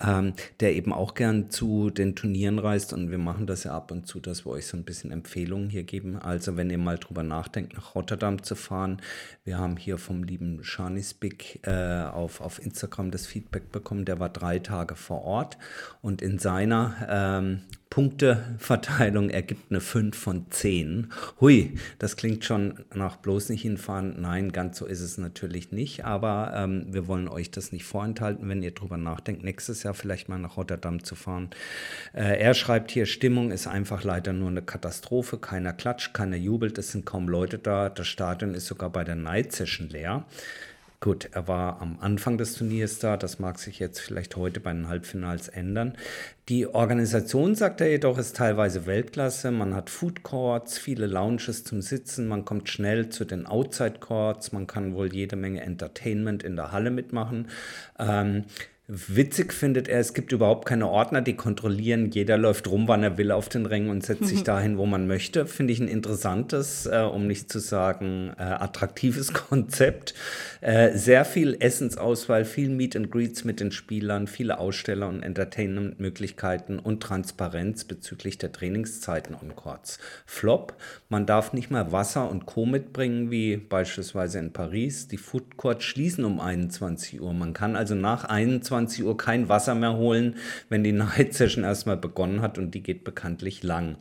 ähm, 0.00 0.34
der 0.60 0.74
eben 0.74 0.92
auch 0.92 1.14
gern 1.14 1.50
zu 1.50 1.90
den 1.90 2.14
Turnieren 2.14 2.58
reist. 2.58 2.92
Und 2.92 3.10
wir 3.10 3.18
machen 3.18 3.46
das 3.46 3.64
ja 3.64 3.72
ab 3.72 3.90
und 3.90 4.06
zu, 4.06 4.20
dass 4.20 4.46
wir 4.46 4.52
euch 4.52 4.66
so 4.66 4.76
ein 4.76 4.84
bisschen 4.84 5.10
Empfehlungen 5.10 5.70
hier 5.70 5.82
geben. 5.82 6.16
Also 6.16 6.56
wenn 6.56 6.70
ihr 6.70 6.78
mal 6.78 6.98
drüber 6.98 7.22
nachdenkt, 7.22 7.74
nach 7.74 7.94
Rotterdam 7.94 8.42
zu 8.42 8.54
fahren. 8.54 9.00
Wir 9.44 9.58
haben 9.58 9.76
hier 9.76 9.98
vom 9.98 10.22
lieben 10.22 10.62
Shanisbik 10.62 11.60
äh, 11.66 12.04
auf, 12.04 12.40
auf 12.40 12.64
Instagram 12.64 13.10
das 13.10 13.26
Feedback 13.26 13.72
bekommen. 13.72 14.04
Der 14.04 14.20
war 14.20 14.28
drei 14.28 14.58
Tage 14.58 14.94
vor 14.94 15.22
Ort 15.22 15.58
und 16.02 16.22
in 16.22 16.38
seiner 16.38 17.06
ähm, 17.08 17.62
Punkteverteilung 17.94 19.30
ergibt 19.30 19.70
eine 19.70 19.80
5 19.80 20.18
von 20.18 20.46
10. 20.50 21.12
Hui, 21.40 21.78
das 22.00 22.16
klingt 22.16 22.44
schon 22.44 22.80
nach 22.92 23.18
bloß 23.18 23.50
nicht 23.50 23.62
hinfahren. 23.62 24.20
Nein, 24.20 24.50
ganz 24.50 24.78
so 24.78 24.86
ist 24.86 25.00
es 25.00 25.16
natürlich 25.16 25.70
nicht, 25.70 26.04
aber 26.04 26.54
ähm, 26.56 26.86
wir 26.88 27.06
wollen 27.06 27.28
euch 27.28 27.52
das 27.52 27.70
nicht 27.70 27.84
vorenthalten, 27.84 28.48
wenn 28.48 28.64
ihr 28.64 28.72
drüber 28.72 28.96
nachdenkt, 28.96 29.44
nächstes 29.44 29.84
Jahr 29.84 29.94
vielleicht 29.94 30.28
mal 30.28 30.40
nach 30.40 30.56
Rotterdam 30.56 31.04
zu 31.04 31.14
fahren. 31.14 31.50
Äh, 32.14 32.40
er 32.40 32.54
schreibt 32.54 32.90
hier, 32.90 33.06
Stimmung 33.06 33.52
ist 33.52 33.68
einfach 33.68 34.02
leider 34.02 34.32
nur 34.32 34.48
eine 34.48 34.62
Katastrophe. 34.62 35.38
Keiner 35.38 35.72
klatscht, 35.72 36.14
keiner 36.14 36.36
jubelt, 36.36 36.76
es 36.78 36.90
sind 36.90 37.06
kaum 37.06 37.28
Leute 37.28 37.58
da. 37.58 37.90
Das 37.90 38.08
Stadion 38.08 38.54
ist 38.54 38.66
sogar 38.66 38.90
bei 38.90 39.04
der 39.04 39.14
Night 39.14 39.52
Session 39.52 39.88
leer. 39.88 40.24
Gut, 41.04 41.28
er 41.32 41.48
war 41.48 41.82
am 41.82 41.98
Anfang 42.00 42.38
des 42.38 42.54
Turniers 42.54 42.98
da, 42.98 43.18
das 43.18 43.38
mag 43.38 43.58
sich 43.58 43.78
jetzt 43.78 44.00
vielleicht 44.00 44.36
heute 44.36 44.58
bei 44.58 44.72
den 44.72 44.88
Halbfinals 44.88 45.48
ändern. 45.48 45.98
Die 46.48 46.66
Organisation, 46.66 47.54
sagt 47.54 47.82
er 47.82 47.90
jedoch, 47.90 48.16
ist 48.16 48.36
teilweise 48.36 48.86
Weltklasse. 48.86 49.50
Man 49.50 49.74
hat 49.74 49.90
Food 49.90 50.22
Courts, 50.22 50.78
viele 50.78 51.06
Lounges 51.06 51.62
zum 51.62 51.82
Sitzen, 51.82 52.26
man 52.26 52.46
kommt 52.46 52.70
schnell 52.70 53.10
zu 53.10 53.26
den 53.26 53.44
Outside 53.44 53.98
Courts, 54.00 54.52
man 54.52 54.66
kann 54.66 54.94
wohl 54.94 55.12
jede 55.12 55.36
Menge 55.36 55.60
Entertainment 55.60 56.42
in 56.42 56.56
der 56.56 56.72
Halle 56.72 56.90
mitmachen. 56.90 57.48
Ähm, 57.98 58.44
Witzig 58.86 59.54
findet 59.54 59.88
er, 59.88 59.98
es 59.98 60.12
gibt 60.12 60.30
überhaupt 60.30 60.68
keine 60.68 60.90
Ordner, 60.90 61.22
die 61.22 61.36
kontrollieren, 61.36 62.10
jeder 62.10 62.36
läuft 62.36 62.68
rum, 62.68 62.86
wann 62.86 63.02
er 63.02 63.16
will 63.16 63.30
auf 63.30 63.48
den 63.48 63.64
Rängen 63.64 63.88
und 63.88 64.04
setzt 64.04 64.26
sich 64.26 64.42
dahin, 64.44 64.76
wo 64.76 64.84
man 64.84 65.06
möchte. 65.06 65.46
Finde 65.46 65.72
ich 65.72 65.80
ein 65.80 65.88
interessantes, 65.88 66.84
äh, 66.84 66.98
um 66.98 67.26
nicht 67.26 67.50
zu 67.50 67.60
sagen 67.60 68.34
äh, 68.36 68.42
attraktives 68.42 69.32
Konzept. 69.48 70.12
Äh, 70.60 70.98
sehr 70.98 71.24
viel 71.24 71.56
Essensauswahl, 71.60 72.44
viel 72.44 72.68
Meet 72.68 72.96
and 72.96 73.10
Greets 73.10 73.44
mit 73.44 73.58
den 73.58 73.72
Spielern, 73.72 74.26
viele 74.26 74.58
Aussteller 74.58 75.08
und 75.08 75.22
Entertainment-Möglichkeiten 75.22 76.78
und 76.78 77.02
Transparenz 77.02 77.84
bezüglich 77.84 78.36
der 78.36 78.52
Trainingszeiten 78.52 79.34
und 79.34 79.56
Courts. 79.56 79.98
Flop, 80.26 80.76
man 81.08 81.24
darf 81.24 81.54
nicht 81.54 81.70
mal 81.70 81.90
Wasser 81.90 82.30
und 82.30 82.44
Co. 82.44 82.66
mitbringen, 82.66 83.30
wie 83.30 83.56
beispielsweise 83.56 84.40
in 84.40 84.52
Paris. 84.52 85.08
Die 85.08 85.16
Food 85.16 85.56
Courts 85.56 85.84
schließen 85.84 86.26
um 86.26 86.38
21 86.38 87.22
Uhr. 87.22 87.32
Man 87.32 87.54
kann 87.54 87.76
also 87.76 87.94
nach 87.94 88.26
21 88.26 88.73
21 88.74 89.04
Uhr 89.04 89.16
kein 89.16 89.48
Wasser 89.48 89.74
mehr 89.74 89.96
holen, 89.96 90.36
wenn 90.68 90.84
die 90.84 90.92
Night 91.04 91.34
Session 91.34 91.64
erstmal 91.64 91.96
begonnen 91.96 92.40
hat 92.42 92.58
und 92.58 92.74
die 92.74 92.82
geht 92.82 93.04
bekanntlich 93.04 93.62
lang. 93.62 93.96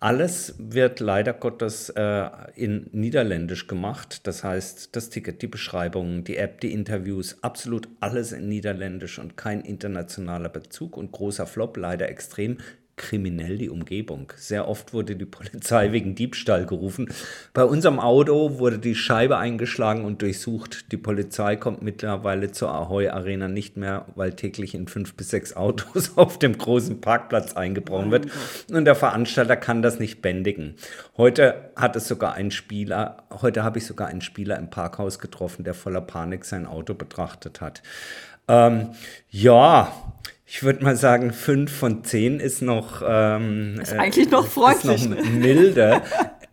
Alles 0.00 0.54
wird 0.58 1.00
leider 1.00 1.32
Gottes 1.32 1.90
äh, 1.90 2.28
in 2.54 2.88
Niederländisch 2.92 3.66
gemacht. 3.66 4.26
Das 4.26 4.44
heißt, 4.44 4.94
das 4.94 5.10
Ticket, 5.10 5.42
die 5.42 5.48
Beschreibungen, 5.48 6.24
die 6.24 6.36
App, 6.36 6.60
die 6.60 6.72
Interviews, 6.72 7.42
absolut 7.42 7.88
alles 8.00 8.32
in 8.32 8.48
Niederländisch 8.48 9.18
und 9.18 9.36
kein 9.36 9.60
internationaler 9.60 10.48
Bezug 10.48 10.96
und 10.96 11.10
großer 11.10 11.46
Flop, 11.46 11.76
leider 11.76 12.08
extrem 12.08 12.58
kriminell 12.98 13.56
die 13.56 13.70
Umgebung. 13.70 14.32
Sehr 14.36 14.68
oft 14.68 14.92
wurde 14.92 15.16
die 15.16 15.24
Polizei 15.24 15.92
wegen 15.92 16.14
Diebstahl 16.14 16.66
gerufen. 16.66 17.08
Bei 17.54 17.64
unserem 17.64 17.98
Auto 17.98 18.58
wurde 18.58 18.78
die 18.78 18.94
Scheibe 18.94 19.38
eingeschlagen 19.38 20.04
und 20.04 20.20
durchsucht. 20.20 20.92
Die 20.92 20.98
Polizei 20.98 21.56
kommt 21.56 21.80
mittlerweile 21.80 22.52
zur 22.52 22.70
Ahoy 22.70 23.08
Arena 23.08 23.48
nicht 23.48 23.78
mehr, 23.78 24.04
weil 24.14 24.34
täglich 24.34 24.74
in 24.74 24.88
fünf 24.88 25.14
bis 25.14 25.30
sechs 25.30 25.56
Autos 25.56 26.12
auf 26.16 26.38
dem 26.38 26.58
großen 26.58 27.00
Parkplatz 27.00 27.54
eingebrochen 27.54 28.10
wird. 28.10 28.26
Und 28.70 28.84
der 28.84 28.94
Veranstalter 28.94 29.56
kann 29.56 29.80
das 29.80 29.98
nicht 29.98 30.20
bändigen. 30.20 30.74
Heute 31.16 31.70
hat 31.76 31.96
es 31.96 32.08
sogar 32.08 32.34
einen 32.34 32.50
Spieler, 32.50 33.24
heute 33.30 33.62
habe 33.62 33.78
ich 33.78 33.86
sogar 33.86 34.08
einen 34.08 34.20
Spieler 34.20 34.58
im 34.58 34.68
Parkhaus 34.68 35.18
getroffen, 35.18 35.64
der 35.64 35.74
voller 35.74 36.00
Panik 36.00 36.44
sein 36.44 36.66
Auto 36.66 36.94
betrachtet 36.94 37.60
hat. 37.60 37.82
Ähm, 38.48 38.90
ja, 39.30 39.92
ich 40.50 40.62
würde 40.62 40.82
mal 40.82 40.96
sagen, 40.96 41.34
fünf 41.34 41.70
von 41.70 42.04
zehn 42.04 42.40
ist 42.40 42.62
noch. 42.62 43.02
Ähm, 43.06 43.78
ist 43.82 43.92
eigentlich 43.92 44.30
noch 44.30 44.46
freundlich. 44.46 45.02
Ist 45.02 45.10
noch 45.10 45.22
milde. 45.30 46.00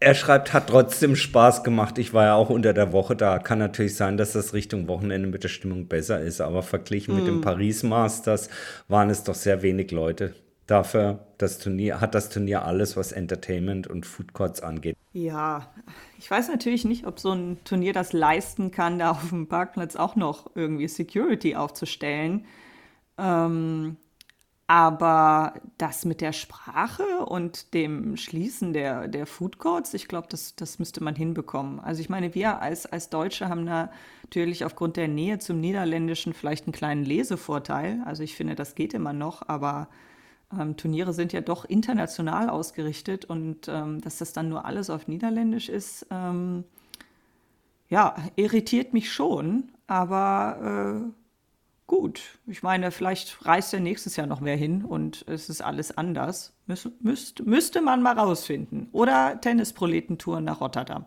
er 0.01 0.15
schreibt, 0.15 0.51
hat 0.51 0.67
trotzdem 0.67 1.15
Spaß 1.15 1.63
gemacht. 1.63 1.97
Ich 1.97 2.13
war 2.13 2.25
ja 2.25 2.35
auch 2.35 2.49
unter 2.49 2.73
der 2.73 2.91
Woche 2.91 3.15
da. 3.15 3.39
Kann 3.39 3.57
natürlich 3.59 3.95
sein, 3.95 4.17
dass 4.17 4.33
das 4.33 4.53
Richtung 4.53 4.89
Wochenende 4.89 5.29
mit 5.29 5.43
der 5.43 5.47
Stimmung 5.47 5.87
besser 5.87 6.19
ist. 6.19 6.41
Aber 6.41 6.61
verglichen 6.61 7.15
mm. 7.15 7.17
mit 7.17 7.27
dem 7.27 7.35
hm. 7.35 7.41
Paris 7.41 7.83
Masters 7.83 8.49
waren 8.89 9.09
es 9.09 9.23
doch 9.23 9.33
sehr 9.33 9.61
wenig 9.61 9.91
Leute. 9.91 10.35
Dafür 10.67 11.25
das 11.37 11.59
Turnier, 11.59 12.01
hat 12.01 12.15
das 12.15 12.27
Turnier 12.27 12.65
alles, 12.65 12.97
was 12.97 13.13
Entertainment 13.13 13.87
und 13.87 14.05
Food 14.05 14.33
Courts 14.33 14.61
angeht. 14.61 14.97
Ja, 15.13 15.71
ich 16.19 16.29
weiß 16.29 16.49
natürlich 16.49 16.83
nicht, 16.83 17.07
ob 17.07 17.17
so 17.17 17.31
ein 17.31 17.59
Turnier 17.63 17.93
das 17.93 18.11
leisten 18.11 18.71
kann, 18.71 18.99
da 18.99 19.11
auf 19.11 19.29
dem 19.29 19.47
Parkplatz 19.47 19.95
auch 19.95 20.17
noch 20.17 20.51
irgendwie 20.53 20.89
Security 20.89 21.55
aufzustellen. 21.55 22.45
Ähm, 23.17 23.97
aber 24.67 25.53
das 25.77 26.05
mit 26.05 26.21
der 26.21 26.33
Sprache 26.33 27.03
und 27.27 27.75
dem 27.75 28.17
Schließen 28.17 28.73
der, 28.73 29.07
der 29.07 29.27
Food 29.27 29.59
Courts, 29.59 29.93
ich 29.93 30.07
glaube, 30.07 30.27
das, 30.29 30.55
das 30.55 30.79
müsste 30.79 31.03
man 31.03 31.15
hinbekommen. 31.15 31.79
Also 31.79 32.01
ich 32.01 32.09
meine, 32.09 32.33
wir 32.33 32.61
als, 32.61 32.87
als 32.87 33.09
Deutsche 33.09 33.47
haben 33.47 33.63
natürlich 33.63 34.65
aufgrund 34.65 34.97
der 34.97 35.07
Nähe 35.07 35.37
zum 35.37 35.59
Niederländischen 35.59 36.33
vielleicht 36.33 36.65
einen 36.65 36.73
kleinen 36.73 37.05
Lesevorteil. 37.05 38.01
Also 38.05 38.23
ich 38.23 38.35
finde, 38.35 38.55
das 38.55 38.73
geht 38.73 38.95
immer 38.95 39.13
noch, 39.13 39.47
aber 39.47 39.87
ähm, 40.59 40.77
Turniere 40.77 41.13
sind 41.13 41.31
ja 41.31 41.41
doch 41.41 41.65
international 41.65 42.49
ausgerichtet 42.49 43.25
und 43.25 43.67
ähm, 43.67 44.01
dass 44.01 44.17
das 44.17 44.33
dann 44.33 44.49
nur 44.49 44.65
alles 44.65 44.89
auf 44.89 45.07
Niederländisch 45.07 45.69
ist, 45.69 46.07
ähm, 46.09 46.63
ja, 47.87 48.15
irritiert 48.35 48.93
mich 48.93 49.11
schon, 49.11 49.71
aber 49.85 51.03
äh, 51.05 51.24
gut. 51.87 52.39
Ich 52.47 52.63
meine, 52.63 52.91
vielleicht 52.91 53.45
reist 53.45 53.73
er 53.73 53.79
nächstes 53.79 54.15
Jahr 54.15 54.27
noch 54.27 54.41
mehr 54.41 54.55
hin 54.55 54.83
und 54.83 55.25
es 55.27 55.49
ist 55.49 55.61
alles 55.61 55.97
anders. 55.97 56.53
Müs 56.65 56.89
müsst, 57.01 57.45
müsste 57.45 57.81
man 57.81 58.01
mal 58.01 58.17
rausfinden. 58.17 58.89
Oder 58.91 59.39
Tennisproletentouren 59.41 60.43
nach 60.43 60.61
Rotterdam. 60.61 61.05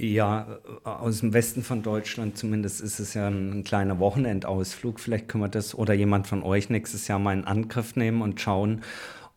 Ja, 0.00 0.60
aus 0.84 1.20
dem 1.20 1.32
Westen 1.32 1.64
von 1.64 1.82
Deutschland 1.82 2.38
zumindest 2.38 2.80
ist 2.80 3.00
es 3.00 3.14
ja 3.14 3.26
ein, 3.26 3.50
ein, 3.50 3.64
kleiner 3.64 3.98
Wochenendausflug. 3.98 5.00
Vielleicht 5.00 5.26
können 5.26 5.42
wir 5.42 5.48
das 5.48 5.74
oder 5.74 5.92
jemand 5.92 6.28
von 6.28 6.44
euch 6.44 6.70
nächstes 6.70 7.08
Jahr 7.08 7.18
mal 7.18 7.36
in 7.36 7.44
Angriff 7.44 7.96
nehmen 7.96 8.22
und 8.22 8.40
schauen, 8.40 8.82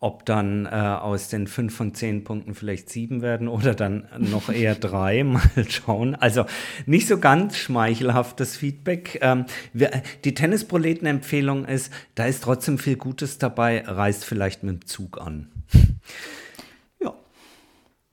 ob 0.02 0.26
dann 0.26 0.66
äh, 0.66 0.70
aus 0.70 1.28
den 1.28 1.46
fünf 1.46 1.76
von 1.76 1.94
zehn 1.94 2.24
Punkten 2.24 2.56
vielleicht 2.56 2.90
sieben 2.90 3.22
werden 3.22 3.46
oder 3.46 3.72
dann 3.72 4.08
noch 4.18 4.48
eher 4.48 4.74
drei. 4.74 5.22
Mal 5.32 5.40
schauen. 5.68 6.16
Also 6.16 6.44
nicht 6.86 7.06
so 7.06 7.18
ganz 7.18 7.56
schmeichelhaftes 7.56 8.56
Feedback. 8.56 9.20
Ähm, 9.22 9.46
wir, 9.72 10.02
die 10.24 10.34
Tennisproleten-Empfehlung 10.34 11.66
ist, 11.66 11.92
da 12.16 12.26
ist 12.26 12.42
trotzdem 12.42 12.78
viel 12.78 12.96
Gutes 12.96 13.38
dabei, 13.38 13.84
reist 13.86 14.24
vielleicht 14.24 14.64
mit 14.64 14.82
dem 14.82 14.86
Zug 14.86 15.20
an. 15.20 15.46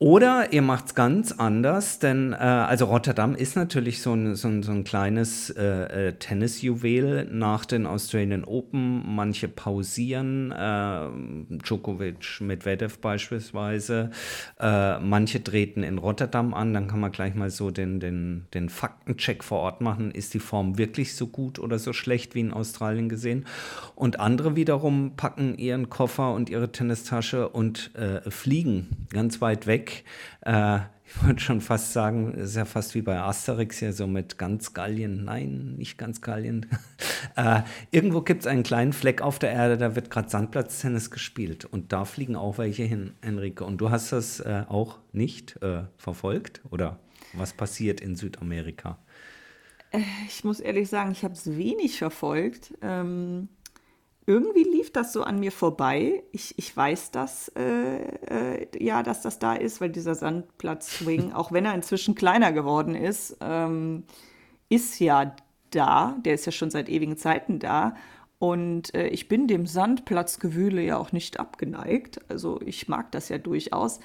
Oder 0.02 0.54
ihr 0.54 0.62
macht 0.62 0.86
es 0.86 0.94
ganz 0.94 1.30
anders, 1.30 1.98
denn 1.98 2.32
äh, 2.32 2.36
also 2.36 2.86
Rotterdam 2.86 3.34
ist 3.34 3.54
natürlich 3.54 4.00
so 4.00 4.14
ein, 4.14 4.34
so 4.34 4.48
ein, 4.48 4.62
so 4.62 4.72
ein 4.72 4.82
kleines 4.82 5.50
äh, 5.50 6.08
äh, 6.08 6.12
Tennisjuwel 6.14 7.26
nach 7.30 7.66
den 7.66 7.84
Australian 7.84 8.44
Open. 8.44 9.02
Manche 9.14 9.46
pausieren, 9.46 10.52
äh, 10.52 11.06
Djokovic, 11.50 12.40
Medvedev 12.40 12.96
beispielsweise. 13.00 14.10
Äh, 14.58 14.98
manche 15.00 15.44
treten 15.44 15.82
in 15.82 15.98
Rotterdam 15.98 16.54
an. 16.54 16.72
Dann 16.72 16.88
kann 16.88 17.00
man 17.00 17.12
gleich 17.12 17.34
mal 17.34 17.50
so 17.50 17.70
den, 17.70 18.00
den, 18.00 18.46
den 18.54 18.70
Faktencheck 18.70 19.44
vor 19.44 19.58
Ort 19.58 19.82
machen. 19.82 20.12
Ist 20.12 20.32
die 20.32 20.38
Form 20.40 20.78
wirklich 20.78 21.14
so 21.14 21.26
gut 21.26 21.58
oder 21.58 21.78
so 21.78 21.92
schlecht 21.92 22.34
wie 22.34 22.40
in 22.40 22.54
Australien 22.54 23.10
gesehen? 23.10 23.44
Und 23.96 24.18
andere 24.18 24.56
wiederum 24.56 25.16
packen 25.16 25.58
ihren 25.58 25.90
Koffer 25.90 26.32
und 26.32 26.48
ihre 26.48 26.72
Tennistasche 26.72 27.50
und 27.50 27.94
äh, 27.96 28.30
fliegen 28.30 29.06
ganz 29.10 29.42
weit 29.42 29.66
weg 29.66 29.89
äh, 30.42 30.80
ich 31.04 31.24
wollte 31.24 31.40
schon 31.40 31.60
fast 31.60 31.92
sagen, 31.92 32.34
ist 32.34 32.54
ja 32.54 32.64
fast 32.64 32.94
wie 32.94 33.02
bei 33.02 33.18
Asterix 33.18 33.78
hier 33.78 33.92
so 33.92 34.06
mit 34.06 34.38
ganz 34.38 34.74
Gallien. 34.74 35.24
Nein, 35.24 35.74
nicht 35.76 35.98
ganz 35.98 36.20
Gallien. 36.20 36.66
äh, 37.36 37.62
irgendwo 37.90 38.20
gibt 38.20 38.42
es 38.42 38.46
einen 38.46 38.62
kleinen 38.62 38.92
Fleck 38.92 39.20
auf 39.20 39.40
der 39.40 39.50
Erde, 39.50 39.76
da 39.76 39.96
wird 39.96 40.10
gerade 40.10 40.28
Sandplatztennis 40.28 41.10
gespielt. 41.10 41.64
Und 41.64 41.92
da 41.92 42.04
fliegen 42.04 42.36
auch 42.36 42.58
welche 42.58 42.84
hin, 42.84 43.14
Enrique. 43.22 43.64
Und 43.64 43.78
du 43.78 43.90
hast 43.90 44.12
das 44.12 44.38
äh, 44.40 44.64
auch 44.68 44.98
nicht 45.12 45.60
äh, 45.62 45.82
verfolgt? 45.96 46.60
Oder 46.70 47.00
was 47.32 47.52
passiert 47.52 48.00
in 48.00 48.14
Südamerika? 48.14 48.98
Äh, 49.90 50.00
ich 50.28 50.44
muss 50.44 50.60
ehrlich 50.60 50.88
sagen, 50.88 51.10
ich 51.10 51.24
habe 51.24 51.34
es 51.34 51.56
wenig 51.56 51.98
verfolgt. 51.98 52.72
Ähm 52.82 53.48
irgendwie 54.26 54.64
lief 54.64 54.92
das 54.92 55.12
so 55.12 55.22
an 55.22 55.40
mir 55.40 55.52
vorbei. 55.52 56.22
Ich, 56.32 56.58
ich 56.58 56.76
weiß 56.76 57.10
das, 57.10 57.48
äh, 57.56 58.62
äh, 58.62 58.84
ja, 58.84 59.02
dass 59.02 59.22
das 59.22 59.38
da 59.38 59.54
ist, 59.54 59.80
weil 59.80 59.90
dieser 59.90 60.14
Sandplatz-Swing, 60.14 61.32
auch 61.34 61.52
wenn 61.52 61.64
er 61.64 61.74
inzwischen 61.74 62.14
kleiner 62.14 62.52
geworden 62.52 62.94
ist, 62.94 63.36
ähm, 63.40 64.04
ist 64.68 65.00
ja 65.00 65.34
da. 65.70 66.16
Der 66.24 66.34
ist 66.34 66.46
ja 66.46 66.52
schon 66.52 66.70
seit 66.70 66.88
ewigen 66.88 67.16
Zeiten 67.16 67.58
da. 67.58 67.94
Und 68.38 68.94
äh, 68.94 69.08
ich 69.08 69.28
bin 69.28 69.48
dem 69.48 69.66
Sandplatzgewühle 69.66 70.82
ja 70.82 70.96
auch 70.96 71.12
nicht 71.12 71.40
abgeneigt. 71.40 72.20
Also 72.30 72.60
ich 72.64 72.88
mag 72.88 73.12
das 73.12 73.28
ja 73.28 73.38
durchaus. 73.38 74.00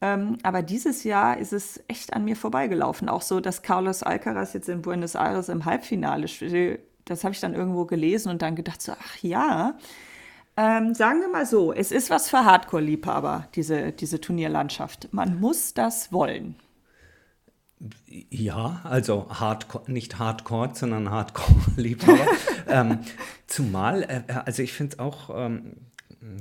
Ähm, 0.00 0.38
aber 0.42 0.62
dieses 0.62 1.04
Jahr 1.04 1.38
ist 1.38 1.52
es 1.52 1.82
echt 1.88 2.12
an 2.12 2.24
mir 2.24 2.36
vorbeigelaufen. 2.36 3.08
Auch 3.08 3.22
so, 3.22 3.40
dass 3.40 3.62
Carlos 3.62 4.02
Alcaraz 4.02 4.52
jetzt 4.52 4.68
in 4.68 4.82
Buenos 4.82 5.14
Aires 5.14 5.48
im 5.48 5.64
Halbfinale 5.64 6.28
spielt. 6.28 6.80
Das 7.04 7.24
habe 7.24 7.34
ich 7.34 7.40
dann 7.40 7.54
irgendwo 7.54 7.84
gelesen 7.84 8.30
und 8.30 8.42
dann 8.42 8.56
gedacht, 8.56 8.80
so, 8.82 8.92
ach 8.92 9.16
ja. 9.22 9.74
Ähm, 10.56 10.94
sagen 10.94 11.20
wir 11.20 11.28
mal 11.28 11.46
so, 11.46 11.72
es 11.72 11.92
ist 11.92 12.10
was 12.10 12.28
für 12.28 12.44
Hardcore-Liebhaber, 12.44 13.48
diese, 13.54 13.92
diese 13.92 14.20
Turnierlandschaft. 14.20 15.08
Man 15.12 15.40
muss 15.40 15.72
das 15.72 16.12
wollen. 16.12 16.56
Ja, 18.06 18.80
also 18.84 19.26
Hardcore, 19.30 19.90
nicht 19.90 20.18
Hardcore, 20.18 20.70
sondern 20.74 21.10
Hardcore-Liebhaber. 21.10 22.26
ähm, 22.68 22.98
zumal, 23.46 24.02
äh, 24.02 24.32
also 24.44 24.62
ich 24.62 24.72
finde 24.72 24.94
es 24.94 24.98
auch, 24.98 25.30
ähm, 25.34 25.76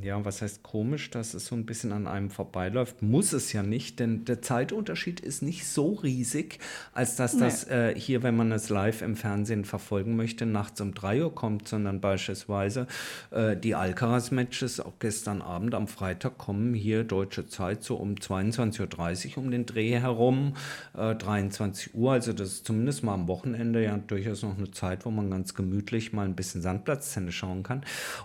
ja, 0.04 0.24
was 0.24 0.44
heißt 0.44 0.62
komisch, 0.62 1.10
dass 1.10 1.34
es 1.34 1.48
so 1.48 1.56
ein 1.56 1.66
bisschen 1.66 1.92
an 1.92 2.06
einem 2.06 2.30
vorbeiläuft? 2.30 3.02
Muss 3.02 3.34
es 3.34 3.52
ja 3.52 3.64
nicht, 3.64 4.00
denn 4.00 4.26
der 4.26 4.42
Zeitunterschied 4.42 5.20
ist 5.20 5.42
nicht 5.42 5.66
so 5.66 5.94
riesig, 5.94 6.60
als 6.94 7.16
dass 7.16 7.34
nee. 7.34 7.40
das 7.40 7.68
äh, 7.68 7.96
hier, 7.98 8.22
wenn 8.22 8.36
man 8.36 8.52
es 8.52 8.70
live 8.70 9.02
im 9.02 9.16
Fernsehen 9.16 9.66
verfolgen 9.66 10.16
möchte, 10.16 10.46
nachts 10.46 10.82
um 10.82 10.94
3 10.94 11.24
Uhr 11.24 11.34
kommt, 11.34 11.68
sondern 11.68 12.00
beispielsweise 12.00 12.86
äh, 13.32 13.58
die 13.58 13.74
Alcaraz-Matches 13.74 14.82
auch 14.82 15.00
gestern 15.00 15.42
Abend 15.42 15.74
am 15.74 15.88
Freitag 15.88 16.38
kommen 16.38 16.76
hier 16.76 17.04
deutsche 17.04 17.48
Zeit 17.48 17.84
so 17.84 17.96
um 17.96 18.14
22.30 18.16 19.32
Uhr 19.32 19.38
um 19.40 19.50
den 19.50 19.66
Dreh 19.66 20.00
herum, 20.00 20.58
äh, 20.96 21.16
23 21.16 21.96
Uhr, 21.96 22.12
also 22.12 22.34
das 22.34 22.50
ist 22.50 22.68
zumindest 22.68 23.04
mal 23.04 23.16
am 23.16 23.28
Wochenende 23.28 23.84
ja 23.84 23.98
durchaus 23.98 24.44
noch 24.44 24.58
eine 24.58 24.70
Zeit, 24.70 25.08
wo 25.08 25.10
man 25.10 25.32
ganz 25.32 25.56
gemütlich 25.56 26.14
mal 26.14 26.26
ein 26.26 26.36
bisschen 26.36 26.62
Sandplatzszene 26.62 27.32
schauen 27.32 27.64
kann. 27.64 27.82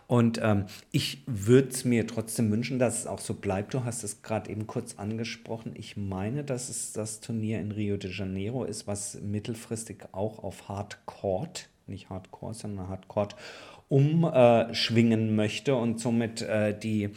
Und 0.06 0.38
ähm, 0.42 0.66
ich 0.92 1.22
würde 1.26 1.45
es 1.48 1.84
mir 1.84 2.06
trotzdem 2.06 2.50
wünschen, 2.50 2.78
dass 2.78 3.00
es 3.00 3.06
auch 3.06 3.18
so 3.18 3.34
bleibt. 3.34 3.74
Du 3.74 3.84
hast 3.84 4.02
es 4.02 4.22
gerade 4.22 4.50
eben 4.50 4.66
kurz 4.66 4.96
angesprochen. 4.96 5.72
Ich 5.74 5.96
meine, 5.96 6.44
dass 6.44 6.68
es 6.68 6.92
das 6.92 7.20
Turnier 7.20 7.60
in 7.60 7.72
Rio 7.72 7.96
de 7.96 8.10
Janeiro 8.10 8.64
ist, 8.64 8.86
was 8.86 9.20
mittelfristig 9.20 10.04
auch 10.12 10.42
auf 10.42 10.68
Hardcore, 10.68 11.48
nicht 11.86 12.10
Hardcore, 12.10 12.54
sondern 12.54 12.88
Hardcore 12.88 13.28
umschwingen 13.88 15.36
möchte 15.36 15.76
und 15.76 16.00
somit 16.00 16.42
äh, 16.42 16.76
die, 16.76 17.10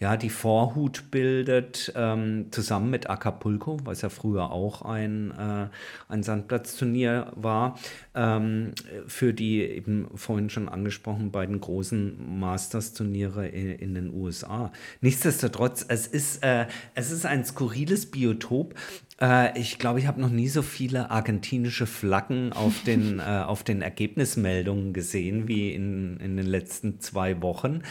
ja, 0.00 0.16
die 0.16 0.28
Vorhut 0.28 1.12
bildet, 1.12 1.92
ähm, 1.94 2.46
zusammen 2.50 2.90
mit 2.90 3.08
Acapulco, 3.08 3.78
was 3.84 4.02
ja 4.02 4.08
früher 4.08 4.50
auch 4.50 4.82
ein, 4.82 5.30
äh, 5.30 5.68
ein 6.08 6.22
Sandplatzturnier 6.24 7.32
war, 7.36 7.78
ähm, 8.14 8.72
für 9.06 9.32
die 9.32 9.62
eben 9.62 10.08
vorhin 10.16 10.50
schon 10.50 10.68
angesprochenen 10.68 11.30
beiden 11.30 11.60
großen 11.60 12.40
Masters-Turniere 12.40 13.46
in, 13.46 13.70
in, 13.70 13.94
den 13.94 14.12
USA. 14.12 14.72
Nichtsdestotrotz, 15.00 15.84
es 15.86 16.08
ist, 16.08 16.42
äh, 16.42 16.66
es 16.96 17.12
ist 17.12 17.24
ein 17.24 17.44
skurriles 17.44 18.10
Biotop, 18.10 18.74
äh, 19.20 19.58
ich 19.58 19.78
glaube, 19.78 19.98
ich 19.98 20.06
habe 20.06 20.20
noch 20.20 20.30
nie 20.30 20.48
so 20.48 20.62
viele 20.62 21.10
argentinische 21.10 21.86
Flaggen 21.86 22.52
auf 22.52 22.82
den, 22.84 23.18
äh, 23.20 23.22
auf 23.22 23.62
den 23.62 23.82
Ergebnismeldungen 23.82 24.92
gesehen 24.92 25.48
wie 25.48 25.72
in, 25.72 26.18
in 26.18 26.36
den 26.36 26.46
letzten 26.46 27.00
zwei 27.00 27.40
Wochen. 27.42 27.82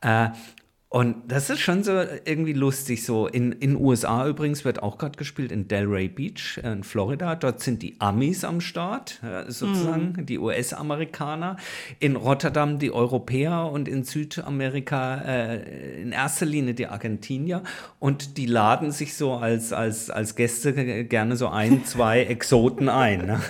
Äh, 0.00 0.30
und 0.92 1.16
das 1.26 1.48
ist 1.48 1.60
schon 1.60 1.82
so 1.82 2.02
irgendwie 2.26 2.52
lustig. 2.52 3.02
So 3.06 3.26
in 3.26 3.58
den 3.58 3.76
USA 3.76 4.28
übrigens 4.28 4.66
wird 4.66 4.82
auch 4.82 4.98
gerade 4.98 5.16
gespielt 5.16 5.50
in 5.50 5.66
Delray 5.66 6.06
Beach 6.06 6.60
äh, 6.62 6.70
in 6.70 6.84
Florida. 6.84 7.34
Dort 7.34 7.62
sind 7.62 7.80
die 7.80 7.98
Amis 7.98 8.44
am 8.44 8.60
Start, 8.60 9.18
sozusagen 9.48 10.16
mm. 10.18 10.26
die 10.26 10.38
US-Amerikaner. 10.38 11.56
In 11.98 12.14
Rotterdam 12.14 12.78
die 12.78 12.92
Europäer 12.92 13.70
und 13.72 13.88
in 13.88 14.04
Südamerika 14.04 15.22
äh, 15.22 16.02
in 16.02 16.12
erster 16.12 16.44
Linie 16.44 16.74
die 16.74 16.88
Argentinier. 16.88 17.62
Und 17.98 18.36
die 18.36 18.44
laden 18.44 18.90
sich 18.90 19.14
so 19.14 19.32
als, 19.32 19.72
als, 19.72 20.10
als 20.10 20.36
Gäste 20.36 21.06
gerne 21.06 21.36
so 21.36 21.48
ein, 21.48 21.84
zwei 21.86 22.24
Exoten 22.24 22.90
ein. 22.90 23.24
Ne? 23.24 23.40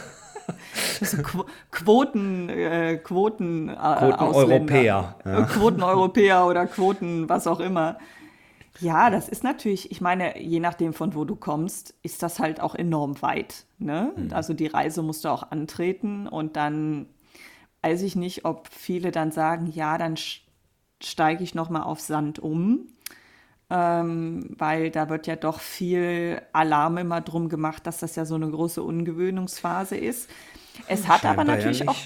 Qu 1.22 1.44
Quoten, 1.70 2.48
äh, 2.48 2.98
Quoten, 3.02 3.68
äh, 3.68 3.74
Quoten-Europäer. 3.74 5.16
Ja. 5.24 5.42
Quoten-Europäer 5.46 6.46
oder 6.46 6.66
Quoten, 6.66 7.28
was 7.28 7.46
auch 7.46 7.60
immer. 7.60 7.98
Ja, 8.80 9.10
das 9.10 9.28
ist 9.28 9.44
natürlich, 9.44 9.90
ich 9.90 10.00
meine, 10.00 10.40
je 10.40 10.60
nachdem 10.60 10.94
von 10.94 11.14
wo 11.14 11.24
du 11.24 11.36
kommst, 11.36 11.94
ist 12.02 12.22
das 12.22 12.38
halt 12.38 12.60
auch 12.60 12.74
enorm 12.74 13.20
weit. 13.20 13.64
Ne? 13.78 14.12
Mhm. 14.16 14.32
Also 14.32 14.54
die 14.54 14.66
Reise 14.66 15.02
musst 15.02 15.24
du 15.24 15.28
auch 15.28 15.50
antreten 15.50 16.26
und 16.26 16.56
dann 16.56 17.06
weiß 17.82 18.02
ich 18.02 18.16
nicht, 18.16 18.44
ob 18.44 18.68
viele 18.68 19.10
dann 19.10 19.30
sagen, 19.30 19.66
ja, 19.66 19.98
dann 19.98 20.14
steige 21.02 21.44
ich 21.44 21.54
nochmal 21.54 21.82
auf 21.82 22.00
Sand 22.00 22.38
um 22.38 22.86
ähm, 23.72 24.50
weil 24.58 24.90
da 24.90 25.08
wird 25.08 25.26
ja 25.26 25.34
doch 25.34 25.58
viel 25.58 26.42
Alarm 26.52 26.98
immer 26.98 27.22
drum 27.22 27.48
gemacht, 27.48 27.86
dass 27.86 27.98
das 27.98 28.16
ja 28.16 28.26
so 28.26 28.34
eine 28.34 28.50
große 28.50 28.82
Ungewöhnungsphase 28.82 29.96
ist. 29.96 30.28
Es 30.86 31.08
hat 31.08 31.22
Scheinbar 31.22 31.44
aber 31.44 31.44
natürlich 31.44 31.80
ja 31.80 31.88
auch 31.88 31.96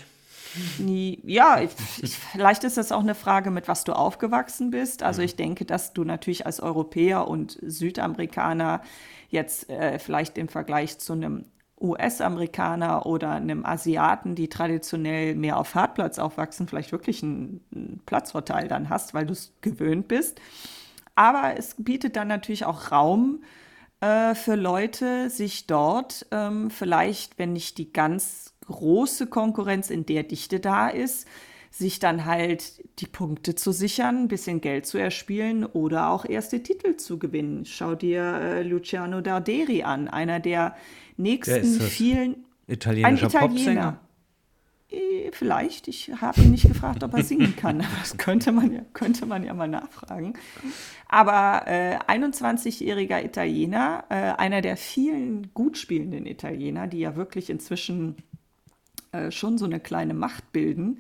nie, 0.79 1.21
ja, 1.25 1.61
ich, 1.61 1.71
ich, 2.03 2.17
vielleicht 2.17 2.65
ist 2.65 2.77
das 2.77 2.93
auch 2.93 3.01
eine 3.01 3.15
Frage, 3.15 3.51
mit 3.51 3.69
was 3.69 3.85
du 3.85 3.93
aufgewachsen 3.93 4.71
bist. 4.71 5.03
Also 5.03 5.23
ich 5.23 5.37
denke, 5.37 5.65
dass 5.65 5.93
du 5.93 6.05
natürlich 6.05 6.47
als 6.47 6.61
Europäer 6.61 7.29
und 7.29 7.59
Südamerikaner 7.63 8.83
jetzt 9.29 9.69
äh, 9.69 9.99
vielleicht 9.99 10.39
im 10.39 10.49
Vergleich 10.49 10.99
zu 10.99 11.13
einem 11.13 11.45
US-Amerikaner 11.79 13.05
oder 13.05 13.33
einem 13.33 13.67
Asiaten, 13.67 14.35
die 14.35 14.49
traditionell 14.49 15.35
mehr 15.35 15.59
auf 15.59 15.75
Hartplatz 15.75 16.19
aufwachsen, 16.19 16.69
vielleicht 16.69 16.91
wirklich 16.91 17.23
einen, 17.23 17.61
einen 17.75 18.03
Platzvorteil 18.07 18.67
dann 18.67 18.89
hast, 18.89 19.13
weil 19.13 19.27
du 19.27 19.33
es 19.33 19.53
gewöhnt 19.61 20.09
bist. 20.09 20.41
Aber 21.15 21.55
es 21.59 21.75
bietet 21.79 22.17
dann 22.17 22.29
natürlich 22.29 22.65
auch 22.65 22.93
Raum 22.93 23.43
äh, 24.01 24.35
für 24.35 24.55
Leute, 24.55 25.29
sich 25.29 25.67
dort 25.67 26.27
ähm, 26.31 26.71
vielleicht, 26.71 27.39
wenn 27.39 27.53
nicht 27.53 27.77
die 27.77 27.93
ganz 27.93 28.56
große 28.67 29.27
Konkurrenz 29.27 29.91
in 29.91 30.07
der 30.07 30.23
Dichte 30.23 30.61
da 30.61 30.89
ist, 30.89 31.27
sich 31.71 31.99
dann 31.99 32.25
halt 32.25 32.83
die 33.01 33.07
Punkte 33.07 33.55
zu 33.55 33.73
sichern, 33.73 34.25
ein 34.25 34.29
bisschen 34.29 34.61
Geld 34.61 34.87
zu 34.87 34.99
erspielen 34.99 35.65
oder 35.65 36.09
auch 36.09 36.25
erste 36.25 36.63
Titel 36.63 36.97
zu 36.97 37.19
gewinnen. 37.19 37.65
Schau 37.67 37.95
dir 37.95 38.23
äh, 38.23 38.63
Luciano 38.63 39.21
Darderi 39.21 39.83
an, 39.83 40.09
einer 40.09 40.41
der 40.41 40.75
nächsten 41.17 41.81
vielen 41.81 42.45
italienischer 42.67 43.27
ein 43.27 43.31
Italiener. 43.31 43.49
Popsänger. 43.49 44.01
Äh, 44.91 45.31
vielleicht. 45.33 45.89
Ich 45.89 46.13
habe 46.21 46.41
ihn 46.41 46.53
nicht 46.53 46.67
gefragt, 46.67 47.03
ob 47.03 47.15
er 47.15 47.25
singen 47.25 47.57
kann. 47.57 47.81
Aber 47.81 47.97
das 47.99 48.17
könnte 48.17 48.53
man 48.53 48.73
ja, 48.73 48.81
könnte 48.93 49.27
man 49.27 49.45
ja 49.45 49.53
mal 49.53 49.69
nachfragen. 49.69 50.35
Aber 51.09 51.65
äh, 51.67 51.99
21-jähriger 52.07 53.25
Italiener, 53.25 54.05
äh, 54.09 54.15
einer 54.15 54.63
der 54.63 54.77
vielen 54.77 55.53
gut 55.55 55.77
spielenden 55.77 56.27
Italiener, 56.27 56.87
die 56.87 57.01
ja 57.01 57.17
wirklich 57.17 57.51
inzwischen 57.51 58.17
äh, 59.17 59.31
schon 59.33 59.59
so 59.59 59.65
eine 59.65 59.81
kleine 59.81 60.15
Macht 60.15 60.53
bilden, 60.53 60.99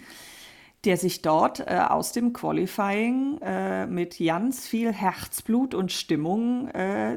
der 0.84 0.96
sich 0.96 1.22
dort 1.22 1.60
äh, 1.60 1.80
aus 1.88 2.12
dem 2.12 2.32
Qualifying 2.32 3.38
äh, 3.42 3.86
mit 3.86 4.18
ganz 4.18 4.66
viel 4.66 4.92
Herzblut 4.92 5.74
und 5.74 5.92
Stimmung 5.92 6.70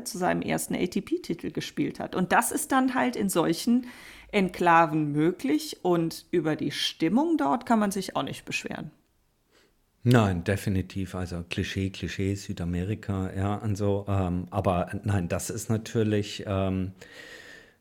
zu 0.03 0.17
seinem 0.17 0.41
ersten 0.41 0.75
ATP-Titel 0.75 1.51
gespielt 1.51 1.99
hat. 1.99 2.15
Und 2.15 2.31
das 2.31 2.51
ist 2.51 2.71
dann 2.71 2.95
halt 2.95 3.15
in 3.15 3.29
solchen 3.29 3.87
Enklaven 4.31 5.11
möglich 5.11 5.79
und 5.81 6.25
über 6.31 6.55
die 6.55 6.71
Stimmung 6.71 7.37
dort 7.37 7.65
kann 7.65 7.79
man 7.79 7.91
sich 7.91 8.15
auch 8.15 8.23
nicht 8.23 8.45
beschweren. 8.45 8.91
Nein, 10.03 10.43
definitiv. 10.43 11.15
Also 11.15 11.43
Klischee, 11.49 11.89
Klischee, 11.89 12.35
Südamerika, 12.35 13.31
ja, 13.35 13.55
und 13.55 13.75
so. 13.75 14.05
Ähm, 14.07 14.47
aber 14.49 14.89
nein, 15.03 15.27
das 15.27 15.49
ist 15.49 15.69
natürlich. 15.69 16.43
Ähm, 16.47 16.93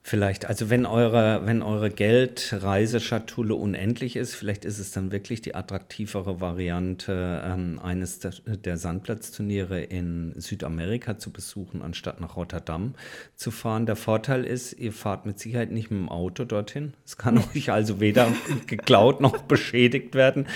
Vielleicht, 0.01 0.47
also 0.47 0.71
wenn 0.71 0.87
eure, 0.87 1.45
wenn 1.45 1.61
eure 1.61 1.91
Geldreiseschatulle 1.91 3.55
unendlich 3.55 4.17
ist, 4.17 4.35
vielleicht 4.35 4.65
ist 4.65 4.79
es 4.79 4.91
dann 4.91 5.13
wirklich 5.13 5.43
die 5.43 5.55
attraktivere 5.55 6.41
Variante, 6.41 7.43
ähm, 7.45 7.79
eines 7.83 8.19
der, 8.19 8.33
der, 8.47 8.79
Sandplatzturniere 8.79 9.83
in 9.83 10.33
Südamerika 10.37 11.19
zu 11.19 11.31
besuchen, 11.31 11.83
anstatt 11.83 12.21
nach 12.21 12.37
Rotterdam 12.37 12.95
zu 13.37 13.51
fahren. 13.51 13.85
Der 13.85 13.97
Vorteil 13.97 14.45
ist, 14.45 14.73
ihr 14.73 14.93
fahrt 14.93 15.27
mit 15.27 15.39
Sicherheit 15.39 15.73
nicht 15.73 15.91
mit 15.91 16.01
dem 16.01 16.09
Auto 16.09 16.47
dorthin. 16.47 16.95
Es 17.05 17.19
kann 17.19 17.37
euch 17.55 17.71
also 17.71 18.01
weder 18.01 18.29
geklaut 18.67 19.21
noch 19.21 19.43
beschädigt 19.43 20.15
werden. 20.15 20.47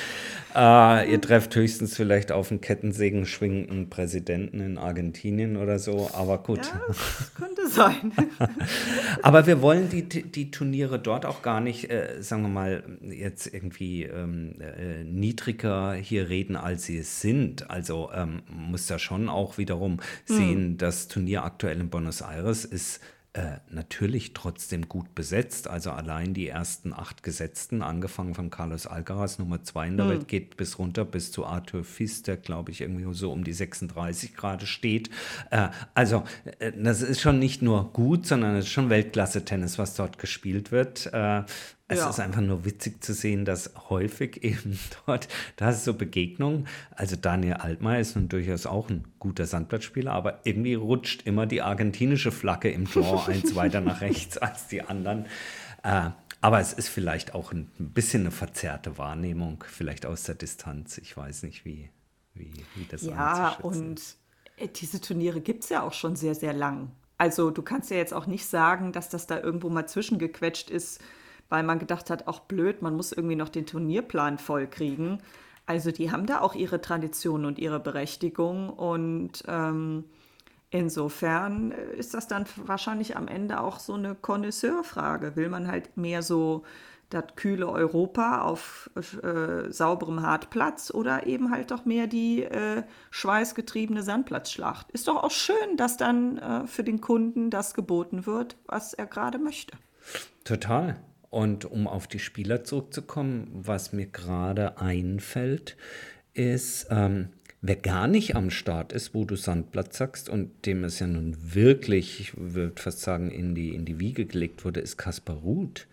Äh, 0.54 1.10
ihr 1.10 1.20
trefft 1.20 1.54
höchstens 1.56 1.94
vielleicht 1.96 2.32
auf 2.32 2.50
einen 2.50 2.60
Kettensägen 2.60 3.26
schwingenden 3.26 3.90
Präsidenten 3.90 4.60
in 4.60 4.78
Argentinien 4.78 5.56
oder 5.56 5.78
so, 5.78 6.10
aber 6.14 6.38
gut. 6.38 6.66
Ja, 6.66 6.80
das 6.88 7.32
könnte 7.34 7.68
sein. 7.68 8.12
aber 9.32 9.46
wir 9.46 9.62
wollen 9.62 9.88
die, 9.88 10.02
die 10.04 10.50
Turniere 10.50 10.98
dort 10.98 11.24
auch 11.24 11.40
gar 11.40 11.60
nicht, 11.60 11.90
äh, 11.90 12.20
sagen 12.20 12.42
wir 12.42 12.48
mal, 12.48 12.84
jetzt 13.00 13.52
irgendwie 13.52 14.04
ähm, 14.04 14.56
äh, 14.60 15.04
niedriger 15.04 15.94
hier 15.94 16.28
reden, 16.28 16.54
als 16.54 16.84
sie 16.84 16.98
es 16.98 17.20
sind. 17.20 17.70
Also 17.70 18.10
ähm, 18.14 18.42
muss 18.46 18.86
da 18.86 18.98
schon 18.98 19.30
auch 19.30 19.56
wiederum 19.56 20.00
hm. 20.26 20.36
sehen, 20.36 20.76
das 20.76 21.08
Turnier 21.08 21.44
aktuell 21.44 21.80
in 21.80 21.88
Buenos 21.88 22.20
Aires 22.20 22.64
ist 22.66 23.00
äh, 23.34 23.60
natürlich 23.70 24.34
trotzdem 24.34 24.90
gut 24.90 25.14
besetzt. 25.14 25.66
Also 25.66 25.90
allein 25.90 26.34
die 26.34 26.48
ersten 26.48 26.92
acht 26.92 27.22
Gesetzten, 27.22 27.80
angefangen 27.82 28.34
von 28.34 28.50
Carlos 28.50 28.86
Alcaraz, 28.86 29.38
Nummer 29.38 29.62
zwei 29.62 29.86
in 29.86 29.96
der 29.96 30.04
mhm. 30.04 30.10
Welt, 30.10 30.28
geht 30.28 30.58
bis 30.58 30.78
runter 30.78 31.06
bis 31.06 31.32
zu 31.32 31.46
Arthur 31.46 31.82
Fils, 31.82 32.22
der 32.22 32.36
glaube 32.36 32.72
ich 32.72 32.82
irgendwie 32.82 33.10
so 33.14 33.32
um 33.32 33.42
die 33.42 33.54
36 33.54 34.34
Grad 34.34 34.62
steht. 34.64 35.08
Äh, 35.50 35.68
also 35.94 36.24
äh, 36.58 36.72
das 36.76 37.00
ist 37.00 37.22
schon 37.22 37.38
nicht 37.38 37.62
nur 37.62 37.92
gut, 37.94 38.26
sondern 38.26 38.54
es 38.56 38.66
ist 38.66 38.72
schon 38.72 38.90
Weltklasse-Tennis, 38.90 39.78
was 39.78 39.94
dort 39.94 40.18
gespielt 40.18 40.70
wird. 40.70 41.10
Äh, 41.92 41.96
es 41.96 42.00
ja. 42.00 42.10
ist 42.10 42.20
einfach 42.20 42.40
nur 42.40 42.64
witzig 42.64 43.02
zu 43.02 43.14
sehen, 43.14 43.44
dass 43.44 43.72
häufig 43.88 44.42
eben 44.44 44.78
dort, 45.06 45.28
da 45.56 45.70
ist 45.70 45.84
so 45.84 45.94
Begegnungen. 45.94 46.66
Also 46.90 47.16
Daniel 47.16 47.54
Altmaier 47.54 48.00
ist 48.00 48.16
nun 48.16 48.28
durchaus 48.28 48.66
auch 48.66 48.88
ein 48.88 49.04
guter 49.18 49.46
Sandplatzspieler, 49.46 50.12
aber 50.12 50.40
irgendwie 50.44 50.74
rutscht 50.74 51.26
immer 51.26 51.46
die 51.46 51.62
argentinische 51.62 52.32
Flagge 52.32 52.70
im 52.70 52.90
Tor 52.90 53.28
eins 53.28 53.54
weiter 53.54 53.80
nach 53.80 54.00
rechts 54.00 54.38
als 54.38 54.68
die 54.68 54.82
anderen. 54.82 55.26
Äh, 55.82 56.10
aber 56.40 56.58
es 56.58 56.72
ist 56.72 56.88
vielleicht 56.88 57.34
auch 57.34 57.52
ein, 57.52 57.70
bisschen 57.78 58.22
eine 58.22 58.32
verzerrte 58.32 58.98
Wahrnehmung, 58.98 59.64
vielleicht 59.68 60.06
aus 60.06 60.24
der 60.24 60.34
Distanz. 60.34 60.98
Ich 60.98 61.16
weiß 61.16 61.44
nicht, 61.44 61.64
wie, 61.64 61.88
wie, 62.34 62.52
wie 62.74 62.84
das 62.90 63.02
Ja, 63.02 63.56
und 63.62 64.00
äh, 64.56 64.66
diese 64.66 65.00
Turniere 65.00 65.40
gibt 65.40 65.62
es 65.64 65.70
ja 65.70 65.82
auch 65.82 65.92
schon 65.92 66.16
sehr, 66.16 66.34
sehr 66.34 66.52
lang. 66.52 66.90
Also 67.16 67.52
du 67.52 67.62
kannst 67.62 67.90
ja 67.92 67.96
jetzt 67.96 68.12
auch 68.12 68.26
nicht 68.26 68.46
sagen, 68.46 68.90
dass 68.90 69.08
das 69.08 69.28
da 69.28 69.38
irgendwo 69.38 69.68
mal 69.68 69.86
zwischengequetscht 69.86 70.70
ist 70.70 71.00
weil 71.52 71.64
man 71.64 71.78
gedacht 71.78 72.08
hat, 72.08 72.28
auch 72.28 72.40
blöd, 72.40 72.80
man 72.80 72.96
muss 72.96 73.12
irgendwie 73.12 73.36
noch 73.36 73.50
den 73.50 73.66
Turnierplan 73.66 74.38
voll 74.38 74.66
kriegen. 74.66 75.18
Also 75.66 75.90
die 75.90 76.10
haben 76.10 76.24
da 76.24 76.40
auch 76.40 76.54
ihre 76.54 76.80
Tradition 76.80 77.44
und 77.44 77.58
ihre 77.58 77.78
Berechtigung 77.78 78.70
und 78.70 79.44
ähm, 79.46 80.04
insofern 80.70 81.72
ist 81.98 82.14
das 82.14 82.26
dann 82.26 82.46
wahrscheinlich 82.56 83.18
am 83.18 83.28
Ende 83.28 83.60
auch 83.60 83.80
so 83.80 83.92
eine 83.92 84.14
Connoisseurfrage. 84.14 85.36
Will 85.36 85.50
man 85.50 85.68
halt 85.68 85.94
mehr 85.94 86.22
so 86.22 86.62
das 87.10 87.24
kühle 87.36 87.68
Europa 87.68 88.40
auf 88.40 88.88
äh, 89.22 89.70
sauberem 89.70 90.22
Hartplatz 90.22 90.90
oder 90.90 91.26
eben 91.26 91.50
halt 91.50 91.70
doch 91.70 91.84
mehr 91.84 92.06
die 92.06 92.44
äh, 92.44 92.82
schweißgetriebene 93.10 94.02
Sandplatzschlacht. 94.02 94.90
Ist 94.92 95.06
doch 95.06 95.22
auch 95.22 95.30
schön, 95.30 95.76
dass 95.76 95.98
dann 95.98 96.38
äh, 96.38 96.66
für 96.66 96.82
den 96.82 97.02
Kunden 97.02 97.50
das 97.50 97.74
geboten 97.74 98.24
wird, 98.24 98.56
was 98.64 98.94
er 98.94 99.04
gerade 99.04 99.38
möchte. 99.38 99.76
Total. 100.44 100.96
Und 101.32 101.64
um 101.64 101.88
auf 101.88 102.06
die 102.06 102.18
Spieler 102.18 102.62
zurückzukommen, 102.62 103.48
was 103.54 103.94
mir 103.94 104.04
gerade 104.04 104.78
einfällt, 104.78 105.78
ist, 106.34 106.88
ähm, 106.90 107.30
wer 107.62 107.76
gar 107.76 108.06
nicht 108.06 108.36
am 108.36 108.50
Start 108.50 108.92
ist, 108.92 109.14
wo 109.14 109.24
du 109.24 109.36
Sandplatz 109.36 109.96
sagst 109.96 110.28
und 110.28 110.66
dem 110.66 110.84
es 110.84 110.98
ja 110.98 111.06
nun 111.06 111.34
wirklich, 111.40 112.20
ich 112.20 112.32
würde 112.36 112.78
fast 112.78 113.00
sagen, 113.00 113.30
in 113.30 113.54
die, 113.54 113.74
in 113.74 113.86
die 113.86 113.98
Wiege 113.98 114.26
gelegt 114.26 114.66
wurde, 114.66 114.80
ist 114.80 114.98
Kaspar 114.98 115.36
Ruth. 115.36 115.86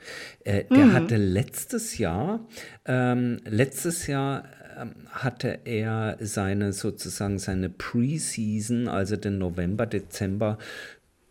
Äh, 0.43 0.65
der 0.65 0.87
mhm. 0.87 0.93
hatte 0.93 1.15
letztes 1.15 1.97
Jahr, 1.97 2.45
ähm, 2.83 3.37
letztes 3.45 4.07
Jahr 4.07 4.43
ähm, 4.77 4.91
hatte 5.09 5.61
er 5.63 6.17
seine 6.19 6.73
sozusagen 6.73 7.39
seine 7.39 7.69
Preseason, 7.69 8.89
also 8.89 9.15
den 9.15 9.37
November, 9.37 9.85
Dezember, 9.85 10.57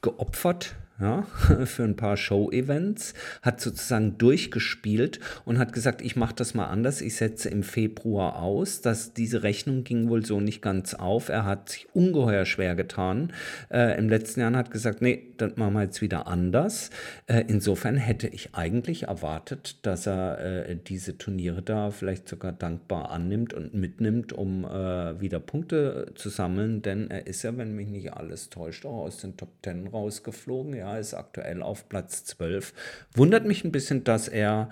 geopfert 0.00 0.76
ja, 1.00 1.22
für 1.64 1.84
ein 1.84 1.96
paar 1.96 2.16
Show-Events, 2.16 3.14
hat 3.42 3.60
sozusagen 3.60 4.18
durchgespielt 4.18 5.20
und 5.44 5.58
hat 5.58 5.72
gesagt, 5.72 6.02
ich 6.02 6.16
mache 6.16 6.34
das 6.34 6.54
mal 6.54 6.66
anders, 6.66 7.00
ich 7.00 7.16
setze 7.16 7.48
im 7.48 7.62
Februar 7.62 8.42
aus. 8.42 8.80
Dass 8.80 9.12
diese 9.14 9.42
Rechnung 9.42 9.84
ging 9.84 10.08
wohl 10.08 10.24
so 10.24 10.40
nicht 10.40 10.62
ganz 10.62 10.94
auf. 10.94 11.28
Er 11.28 11.44
hat 11.44 11.68
sich 11.68 11.86
ungeheuer 11.92 12.44
schwer 12.46 12.74
getan. 12.74 13.32
Äh, 13.70 13.98
Im 13.98 14.08
letzten 14.08 14.40
Jahr 14.40 14.52
hat 14.52 14.70
gesagt, 14.70 15.02
nee, 15.02 15.34
das 15.36 15.56
machen 15.56 15.74
wir 15.74 15.82
jetzt 15.82 16.00
wieder 16.00 16.26
anders. 16.26 16.90
Äh, 17.26 17.44
insofern 17.48 17.96
hätte 17.96 18.28
ich 18.28 18.54
eigentlich 18.54 19.04
erwartet, 19.04 19.78
dass 19.86 20.06
er 20.06 20.68
äh, 20.68 20.76
diese 20.76 21.18
Turniere 21.18 21.62
da 21.62 21.90
vielleicht 21.90 22.28
sogar 22.28 22.52
dankbar 22.52 23.10
annimmt 23.10 23.52
und 23.54 23.74
mitnimmt, 23.74 24.32
um 24.32 24.64
äh, 24.64 25.20
wieder 25.20 25.38
Punkte 25.40 26.12
zu 26.14 26.28
sammeln, 26.28 26.82
denn 26.82 27.10
er 27.10 27.26
ist 27.26 27.42
ja, 27.42 27.56
wenn 27.56 27.74
mich 27.74 27.88
nicht 27.88 28.12
alles 28.12 28.50
täuscht, 28.50 28.84
auch 28.86 29.04
aus 29.04 29.18
den 29.18 29.36
Top 29.36 29.50
Ten 29.62 29.86
rausgeflogen. 29.86 30.74
Ja, 30.74 30.87
ist 30.96 31.14
aktuell 31.14 31.62
auf 31.62 31.88
Platz 31.88 32.24
12. 32.24 32.72
Wundert 33.14 33.44
mich 33.44 33.64
ein 33.64 33.72
bisschen, 33.72 34.04
dass 34.04 34.28
er, 34.28 34.68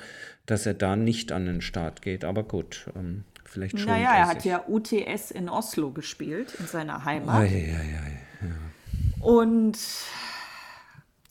dass 0.46 0.66
er 0.66 0.74
da 0.74 0.96
nicht 0.96 1.33
an 1.33 1.46
den 1.46 1.61
Start 1.61 2.02
geht, 2.02 2.24
aber 2.24 2.44
gut. 2.44 2.87
Ähm, 2.96 3.24
vielleicht 3.44 3.79
schon. 3.79 3.88
Naja, 3.88 4.14
er 4.14 4.29
hat 4.29 4.44
ja 4.44 4.64
UTS 4.66 5.31
in 5.31 5.48
Oslo 5.48 5.90
gespielt, 5.90 6.55
in 6.59 6.66
seiner 6.66 7.05
Heimat. 7.05 7.42
Oh, 7.42 7.44
ja, 7.44 7.59
ja, 7.59 7.83
ja, 7.83 9.24
Und 9.24 9.79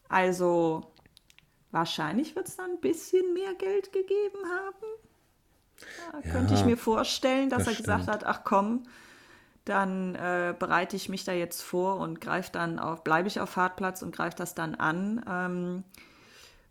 also 0.09 0.91
wahrscheinlich 1.71 2.35
wird 2.35 2.47
es 2.47 2.55
dann 2.55 2.71
ein 2.71 2.81
bisschen 2.81 3.33
mehr 3.33 3.53
Geld 3.55 3.91
gegeben 3.91 4.39
haben. 4.49 4.85
Da 6.11 6.31
könnte 6.31 6.53
ich 6.53 6.63
mir 6.63 6.77
vorstellen, 6.77 7.49
dass 7.49 7.65
das 7.65 7.73
er 7.73 7.81
gesagt 7.81 8.07
hat, 8.07 8.23
ach 8.23 8.43
komm, 8.43 8.83
dann 9.65 10.15
äh, 10.15 10.53
bereite 10.57 10.95
ich 10.95 11.09
mich 11.09 11.23
da 11.25 11.33
jetzt 11.33 11.61
vor 11.61 11.97
und 11.97 12.21
greife 12.21 12.51
dann 12.51 12.79
auf, 12.79 13.03
bleibe 13.03 13.27
ich 13.27 13.39
auf 13.39 13.57
Hartplatz 13.57 14.03
und 14.03 14.15
greife 14.15 14.37
das 14.37 14.53
dann 14.53 14.75
an. 14.75 15.25
Ähm, 15.27 15.83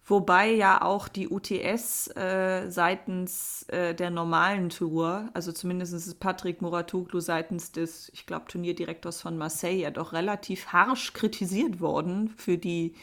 wobei 0.06 0.50
ja 0.52 0.80
auch 0.80 1.08
die 1.08 1.28
UTS 1.28 2.08
äh, 2.16 2.70
seitens 2.70 3.64
äh, 3.68 3.94
der 3.94 4.10
normalen 4.10 4.70
Tour, 4.70 5.28
also 5.34 5.50
zumindest 5.50 5.92
ist 5.92 6.20
Patrick 6.20 6.62
Muratoglu 6.62 7.18
seitens 7.18 7.72
des, 7.72 8.10
ich 8.14 8.26
glaube, 8.26 8.46
Turnierdirektors 8.46 9.20
von 9.20 9.36
Marseille 9.36 9.82
ja 9.82 9.90
doch 9.90 10.12
relativ 10.12 10.68
harsch 10.68 11.12
kritisiert 11.14 11.80
worden 11.80 12.32
für 12.36 12.58
die 12.58 12.94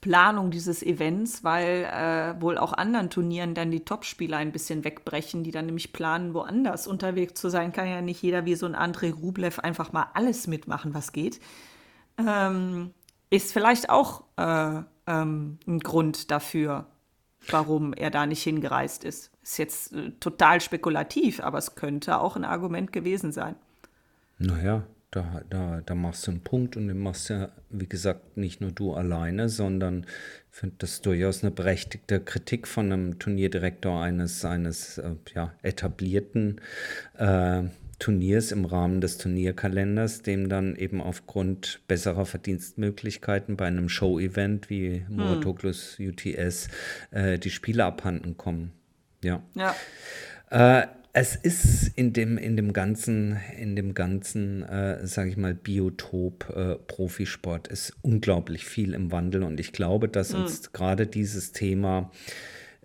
Planung 0.00 0.50
dieses 0.50 0.82
Events, 0.82 1.44
weil 1.44 1.84
äh, 1.84 2.40
wohl 2.40 2.58
auch 2.58 2.72
anderen 2.72 3.10
Turnieren 3.10 3.54
dann 3.54 3.70
die 3.70 3.84
Topspieler 3.84 4.36
ein 4.36 4.52
bisschen 4.52 4.84
wegbrechen, 4.84 5.42
die 5.42 5.50
dann 5.50 5.66
nämlich 5.66 5.92
planen, 5.92 6.34
woanders 6.34 6.86
unterwegs 6.86 7.40
zu 7.40 7.48
sein. 7.48 7.72
Kann 7.72 7.88
ja 7.88 8.00
nicht 8.00 8.22
jeder 8.22 8.44
wie 8.44 8.54
so 8.54 8.66
ein 8.66 8.76
André 8.76 9.12
Rublev 9.12 9.58
einfach 9.60 9.92
mal 9.92 10.06
alles 10.14 10.46
mitmachen, 10.46 10.94
was 10.94 11.12
geht. 11.12 11.40
Ähm, 12.18 12.92
ist 13.30 13.52
vielleicht 13.52 13.90
auch 13.90 14.24
äh, 14.36 14.82
ähm, 15.06 15.58
ein 15.66 15.80
Grund 15.80 16.30
dafür, 16.30 16.86
warum 17.50 17.92
er 17.92 18.10
da 18.10 18.26
nicht 18.26 18.42
hingereist 18.42 19.04
ist. 19.04 19.30
Ist 19.42 19.58
jetzt 19.58 19.92
äh, 19.92 20.10
total 20.20 20.60
spekulativ, 20.60 21.40
aber 21.40 21.58
es 21.58 21.74
könnte 21.74 22.20
auch 22.20 22.36
ein 22.36 22.44
Argument 22.44 22.92
gewesen 22.92 23.32
sein. 23.32 23.56
Naja, 24.38 24.84
da, 25.10 25.42
da, 25.48 25.80
da 25.84 25.94
machst 25.94 26.26
du 26.26 26.32
einen 26.32 26.40
Punkt 26.40 26.76
und 26.76 26.88
den 26.88 26.98
machst 26.98 27.30
ja, 27.30 27.50
wie 27.70 27.88
gesagt, 27.88 28.36
nicht 28.36 28.60
nur 28.60 28.72
du 28.72 28.92
alleine, 28.92 29.48
sondern 29.48 30.06
ich 30.50 30.58
finde 30.58 30.76
das 30.78 31.00
durchaus 31.00 31.42
eine 31.42 31.50
berechtigte 31.50 32.20
Kritik 32.20 32.68
von 32.68 32.92
einem 32.92 33.18
Turnierdirektor 33.18 34.02
eines, 34.02 34.44
eines 34.44 34.98
äh, 34.98 35.14
ja, 35.34 35.54
etablierten 35.62 36.60
äh, 37.16 37.62
Turniers 37.98 38.52
im 38.52 38.64
Rahmen 38.64 39.00
des 39.00 39.18
Turnierkalenders, 39.18 40.22
dem 40.22 40.48
dann 40.48 40.76
eben 40.76 41.00
aufgrund 41.00 41.80
besserer 41.88 42.26
Verdienstmöglichkeiten 42.26 43.56
bei 43.56 43.66
einem 43.66 43.88
Show-Event 43.88 44.70
wie 44.70 45.04
hm. 45.06 45.16
Muratoglus 45.16 45.98
UTS 45.98 46.68
äh, 47.10 47.38
die 47.38 47.50
Spiele 47.50 47.84
abhanden 47.84 48.36
kommen. 48.36 48.72
Ja. 49.22 49.42
ja. 49.54 49.74
Äh, 50.50 50.86
es 51.20 51.34
ist 51.34 51.88
in 51.96 52.12
dem, 52.12 52.38
in 52.38 52.56
dem 52.56 52.72
ganzen, 52.72 53.38
in 53.58 53.74
dem 53.74 53.92
ganzen, 53.92 54.62
äh, 54.62 55.04
sage 55.04 55.30
ich 55.30 55.36
mal, 55.36 55.52
Biotop 55.52 56.48
äh, 56.54 56.76
Profisport 56.76 57.66
ist 57.66 57.96
unglaublich 58.02 58.64
viel 58.64 58.94
im 58.94 59.10
Wandel 59.10 59.42
und 59.42 59.58
ich 59.58 59.72
glaube, 59.72 60.08
dass 60.08 60.32
mhm. 60.32 60.42
uns 60.42 60.72
gerade 60.72 61.08
dieses 61.08 61.50
Thema 61.50 62.12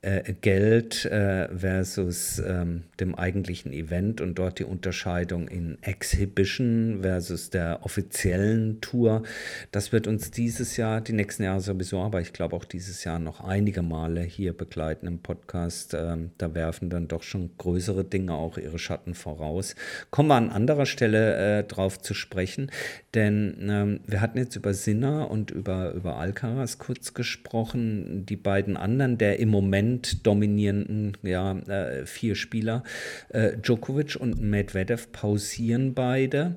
äh, 0.03 0.33
Geld 0.41 1.05
äh, 1.05 1.47
versus 1.57 2.37
ähm, 2.45 2.83
dem 2.99 3.15
eigentlichen 3.15 3.71
Event 3.71 4.19
und 4.19 4.37
dort 4.37 4.59
die 4.59 4.65
Unterscheidung 4.65 5.47
in 5.47 5.77
Exhibition 5.81 6.99
versus 7.01 7.49
der 7.49 7.79
offiziellen 7.83 8.81
Tour. 8.81 9.23
Das 9.71 9.93
wird 9.93 10.07
uns 10.07 10.29
dieses 10.29 10.75
Jahr, 10.75 10.99
die 10.99 11.13
nächsten 11.13 11.43
Jahre 11.43 11.61
sowieso, 11.61 12.01
aber 12.01 12.19
ich 12.19 12.33
glaube 12.33 12.53
auch 12.55 12.65
dieses 12.65 13.05
Jahr 13.05 13.17
noch 13.17 13.39
einige 13.39 13.81
Male 13.81 14.21
hier 14.21 14.51
begleiten 14.51 15.07
im 15.07 15.19
Podcast. 15.19 15.93
Ähm, 15.93 16.31
da 16.37 16.53
werfen 16.53 16.89
dann 16.89 17.07
doch 17.07 17.23
schon 17.23 17.51
größere 17.57 18.03
Dinge 18.03 18.33
auch 18.33 18.57
ihre 18.57 18.79
Schatten 18.79 19.13
voraus. 19.13 19.75
Kommen 20.11 20.27
wir 20.27 20.35
an 20.35 20.49
anderer 20.49 20.85
Stelle 20.85 21.59
äh, 21.59 21.63
drauf 21.63 21.97
zu 21.97 22.13
sprechen, 22.13 22.71
denn 23.13 23.55
ähm, 23.69 23.99
wir 24.05 24.19
hatten 24.19 24.37
jetzt 24.37 24.57
über 24.57 24.73
Sinner 24.73 25.31
und 25.31 25.49
über, 25.51 25.93
über 25.93 26.17
Alcaraz 26.17 26.77
kurz 26.77 27.13
gesprochen. 27.13 28.25
Die 28.25 28.35
beiden 28.35 28.75
anderen, 28.75 29.17
der 29.17 29.39
im 29.39 29.47
Moment 29.47 29.92
Dominierenden 30.01 31.17
ja, 31.23 31.57
äh, 31.59 32.05
vier 32.05 32.35
Spieler. 32.35 32.83
Äh, 33.29 33.57
Djokovic 33.57 34.15
und 34.15 34.41
Medvedev 34.41 35.11
pausieren 35.11 35.93
beide. 35.93 36.55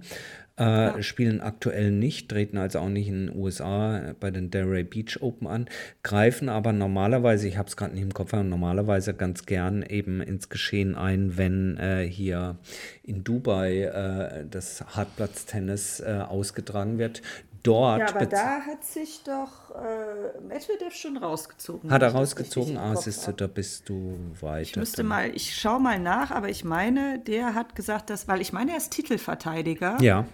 äh, 0.57 1.03
spielen 1.03 1.41
aktuell 1.41 1.91
nicht, 1.91 2.31
treten 2.31 2.57
also 2.57 2.79
auch 2.79 2.89
nicht 2.89 3.09
in 3.09 3.27
den 3.27 3.37
USA 3.37 4.15
bei 4.19 4.31
den 4.31 4.51
Delray 4.51 4.85
Beach 4.85 5.21
Open 5.21 5.47
an, 5.47 5.69
greifen 6.03 6.49
aber 6.49 6.73
normalerweise, 6.73 7.47
ich 7.47 7.59
habe 7.59 7.69
es 7.69 7.77
gerade 7.77 7.95
nicht 7.95 8.03
im 8.03 8.15
Kopf, 8.15 8.33
normalerweise 8.33 9.15
ganz 9.15 9.45
gern 9.45 9.83
eben 9.83 10.21
ins 10.21 10.49
Geschehen 10.49 10.95
ein, 10.95 11.37
wenn 11.37 11.77
äh, 11.77 12.07
hier 12.09 12.57
in 13.03 13.23
Dubai 13.23 13.83
äh, 13.83 14.47
das 14.51 14.85
Hartplatztennis 14.97 16.01
äh, 16.01 16.23
ausgetragen 16.27 16.99
wird 16.99 17.23
dort. 17.67 18.01
Ja, 18.01 18.09
aber 18.09 18.27
da 18.27 18.61
hat 18.61 18.85
sich 18.85 19.23
doch 19.25 19.75
äh, 19.75 20.41
Medvedev 20.41 20.95
schon 20.95 21.17
rausgezogen. 21.17 21.91
Hat 21.91 22.03
er 22.03 22.13
rausgezogen? 22.13 22.77
Ah, 22.77 22.95
siehst 22.97 23.27
du, 23.27 23.33
da 23.33 23.47
bist 23.47 23.89
du 23.89 24.19
weiter. 24.41 24.63
Ich 24.63 24.77
müsste 24.77 25.03
mal, 25.03 25.35
ich 25.35 25.57
schaue 25.57 25.81
mal 25.81 25.99
nach, 25.99 26.31
aber 26.31 26.49
ich 26.49 26.65
meine, 26.65 27.19
der 27.19 27.55
hat 27.55 27.75
gesagt, 27.75 28.11
dass, 28.11 28.29
weil 28.29 28.41
ich 28.41 28.53
meine, 28.53 28.73
er 28.73 28.77
ist 28.77 28.93
Titelverteidiger. 28.93 30.01
Ja. 30.01 30.27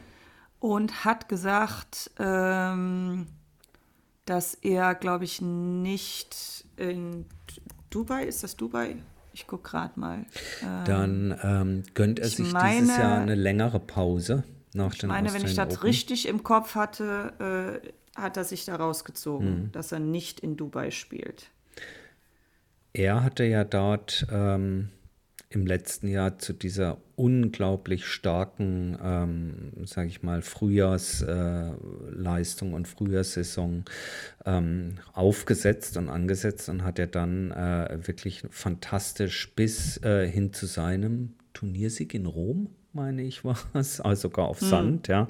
Und 0.60 1.04
hat 1.04 1.28
gesagt, 1.28 2.10
ähm, 2.18 3.26
dass 4.26 4.54
er, 4.54 4.94
glaube 4.94 5.24
ich, 5.24 5.40
nicht 5.40 6.64
in 6.76 7.26
Dubai, 7.90 8.24
ist 8.24 8.44
das 8.44 8.56
Dubai? 8.56 8.96
Ich 9.32 9.46
gucke 9.46 9.70
gerade 9.70 9.98
mal. 9.98 10.26
Ähm, 10.62 10.84
Dann 10.84 11.40
ähm, 11.42 11.82
gönnt 11.94 12.18
er 12.18 12.28
sich 12.28 12.52
meine, 12.52 12.82
dieses 12.82 12.98
Jahr 12.98 13.20
eine 13.20 13.34
längere 13.34 13.80
Pause. 13.80 14.44
Nach 14.74 14.94
ich 14.94 15.02
meine, 15.02 15.32
wenn 15.32 15.44
ich 15.44 15.54
das 15.54 15.74
Open. 15.74 15.82
richtig 15.82 16.26
im 16.26 16.42
Kopf 16.42 16.74
hatte, 16.74 17.82
äh, 17.84 18.20
hat 18.20 18.36
er 18.36 18.44
sich 18.44 18.64
da 18.64 18.76
rausgezogen, 18.76 19.64
mhm. 19.64 19.72
dass 19.72 19.92
er 19.92 19.98
nicht 19.98 20.40
in 20.40 20.56
Dubai 20.56 20.90
spielt. 20.90 21.50
Er 22.92 23.22
hatte 23.22 23.44
ja 23.44 23.64
dort 23.64 24.26
ähm, 24.30 24.90
im 25.48 25.66
letzten 25.66 26.08
Jahr 26.08 26.38
zu 26.38 26.52
dieser 26.52 26.98
unglaublich 27.16 28.06
starken, 28.06 28.98
ähm, 29.02 29.86
sage 29.86 30.08
ich 30.08 30.22
mal, 30.22 30.42
Frühjahrsleistung 30.42 32.72
äh, 32.72 32.74
und 32.74 32.88
Frühjahrssaison 32.88 33.84
ähm, 34.44 34.98
aufgesetzt 35.12 35.96
und 35.96 36.08
angesetzt 36.08 36.68
und 36.68 36.84
hat 36.84 36.98
er 36.98 37.06
dann 37.06 37.50
äh, 37.50 38.06
wirklich 38.06 38.42
fantastisch 38.50 39.54
bis 39.54 39.96
äh, 40.02 40.28
hin 40.28 40.52
zu 40.52 40.66
seinem 40.66 41.34
Turniersieg 41.54 42.14
in 42.14 42.26
Rom 42.26 42.68
meine 42.92 43.22
ich, 43.22 43.44
war 43.44 43.56
es, 43.72 44.00
also 44.02 44.28
sogar 44.28 44.46
auf 44.46 44.60
hm. 44.60 44.68
Sand, 44.68 45.08
ja, 45.08 45.28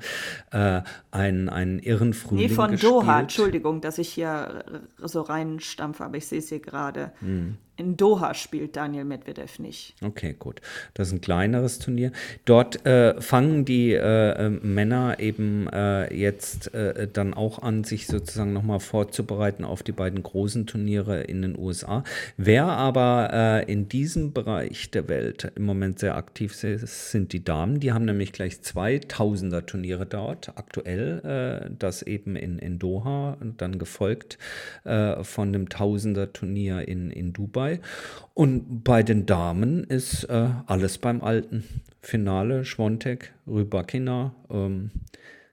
äh, 0.50 0.82
einen, 1.10 1.48
einen 1.48 1.78
irren 1.78 2.12
Frühling 2.12 2.48
Nee, 2.48 2.54
von 2.54 2.70
gespielt. 2.72 2.92
Doha, 2.92 3.20
Entschuldigung, 3.20 3.80
dass 3.80 3.98
ich 3.98 4.08
hier 4.08 4.64
so 4.98 5.20
reinstampfe, 5.22 6.04
aber 6.04 6.16
ich 6.16 6.26
sehe 6.26 6.38
es 6.38 6.48
hier 6.48 6.60
gerade. 6.60 7.12
Hm. 7.20 7.56
In 7.78 7.96
Doha 7.96 8.34
spielt 8.34 8.76
Daniel 8.76 9.04
Medvedev 9.04 9.58
nicht. 9.58 9.94
Okay, 10.02 10.36
gut. 10.38 10.60
Das 10.92 11.08
ist 11.08 11.14
ein 11.14 11.20
kleineres 11.22 11.78
Turnier. 11.78 12.12
Dort 12.44 12.84
äh, 12.84 13.18
fangen 13.18 13.64
die 13.64 13.94
äh, 13.94 14.50
Männer 14.50 15.18
eben 15.20 15.68
äh, 15.68 16.14
jetzt 16.14 16.74
äh, 16.74 17.08
dann 17.10 17.32
auch 17.32 17.60
an, 17.60 17.84
sich 17.84 18.06
sozusagen 18.06 18.52
nochmal 18.52 18.78
vorzubereiten 18.78 19.64
auf 19.64 19.82
die 19.82 19.92
beiden 19.92 20.22
großen 20.22 20.66
Turniere 20.66 21.22
in 21.22 21.40
den 21.40 21.58
USA. 21.58 22.04
Wer 22.36 22.66
aber 22.66 23.30
äh, 23.32 23.72
in 23.72 23.88
diesem 23.88 24.34
Bereich 24.34 24.90
der 24.90 25.08
Welt 25.08 25.50
im 25.54 25.64
Moment 25.64 25.98
sehr 25.98 26.16
aktiv 26.16 26.62
ist, 26.64 27.10
sind 27.10 27.32
die 27.32 27.42
Damen. 27.42 27.80
Die 27.80 27.92
haben 27.92 28.04
nämlich 28.04 28.32
gleich 28.32 28.60
zwei 28.60 28.98
Tausender-Turniere 28.98 30.04
dort, 30.04 30.50
aktuell, 30.56 31.64
äh, 31.64 31.70
das 31.78 32.02
eben 32.02 32.36
in, 32.36 32.58
in 32.58 32.78
Doha 32.78 33.38
und 33.40 33.62
dann 33.62 33.78
gefolgt 33.78 34.38
von 34.84 35.52
dem 35.52 35.68
Tausender-Turnier 35.68 36.86
in, 36.86 37.10
in 37.10 37.32
Dubai 37.32 37.61
dabei. 37.62 37.80
Und 38.34 38.82
bei 38.82 39.02
den 39.02 39.26
Damen 39.26 39.84
ist 39.84 40.24
äh, 40.24 40.48
alles 40.66 40.98
beim 40.98 41.22
Alten. 41.22 41.64
Finale, 42.00 42.64
Schwontek, 42.64 43.32
Rybakina. 43.46 44.34
Ähm, 44.50 44.90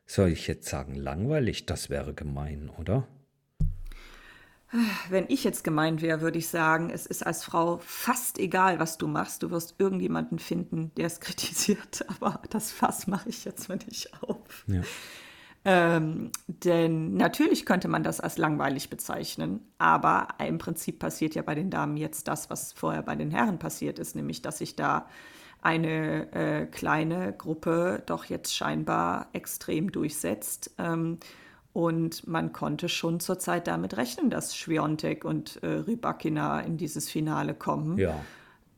soll 0.05 0.29
ich 0.29 0.47
jetzt 0.47 0.67
sagen, 0.67 0.95
langweilig? 0.95 1.65
Das 1.65 1.89
wäre 1.89 2.13
gemein, 2.13 2.71
oder? 2.77 3.07
Wenn 5.09 5.25
ich 5.29 5.43
jetzt 5.43 5.63
gemeint 5.63 6.01
wäre, 6.01 6.21
würde 6.21 6.37
ich 6.37 6.47
sagen, 6.47 6.91
es 6.91 7.07
ist 7.07 7.25
als 7.25 7.43
Frau 7.43 7.79
fast 7.83 8.37
egal, 8.37 8.79
was 8.79 8.97
du 8.99 9.07
machst. 9.07 9.41
Du 9.41 9.49
wirst 9.49 9.75
irgendjemanden 9.79 10.39
finden, 10.39 10.91
der 10.95 11.07
es 11.07 11.19
kritisiert. 11.19 12.05
Aber 12.07 12.41
das 12.49 12.71
Fass 12.71 13.07
mache 13.07 13.29
ich 13.29 13.45
jetzt 13.45 13.67
mal 13.67 13.79
nicht 13.87 14.11
auf. 14.23 14.65
Ja. 14.67 14.81
Ähm, 15.65 16.31
denn 16.47 17.15
natürlich 17.15 17.65
könnte 17.65 17.89
man 17.89 18.03
das 18.03 18.21
als 18.21 18.37
langweilig 18.37 18.89
bezeichnen, 18.89 19.59
aber 19.77 20.29
im 20.45 20.57
Prinzip 20.57 20.99
passiert 20.99 21.35
ja 21.35 21.41
bei 21.41 21.53
den 21.53 21.69
Damen 21.69 21.97
jetzt 21.97 22.27
das, 22.27 22.49
was 22.49 22.71
vorher 22.71 23.01
bei 23.01 23.15
den 23.15 23.31
Herren 23.31 23.59
passiert 23.59 23.99
ist, 23.99 24.15
nämlich 24.15 24.41
dass 24.41 24.59
sich 24.59 24.75
da 24.75 25.07
eine 25.61 26.31
äh, 26.31 26.65
kleine 26.65 27.33
Gruppe 27.33 28.03
doch 28.05 28.25
jetzt 28.25 28.55
scheinbar 28.55 29.27
extrem 29.33 29.91
durchsetzt. 29.91 30.71
Ähm, 30.77 31.17
und 31.73 32.27
man 32.27 32.51
konnte 32.51 32.89
schon 32.89 33.19
zurzeit 33.19 33.67
damit 33.67 33.97
rechnen, 33.97 34.29
dass 34.29 34.55
Schwiontek 34.55 35.23
und 35.23 35.61
äh, 35.61 35.67
Rybakina 35.67 36.61
in 36.61 36.77
dieses 36.77 37.09
Finale 37.09 37.53
kommen. 37.53 37.97
Ja. 37.97 38.19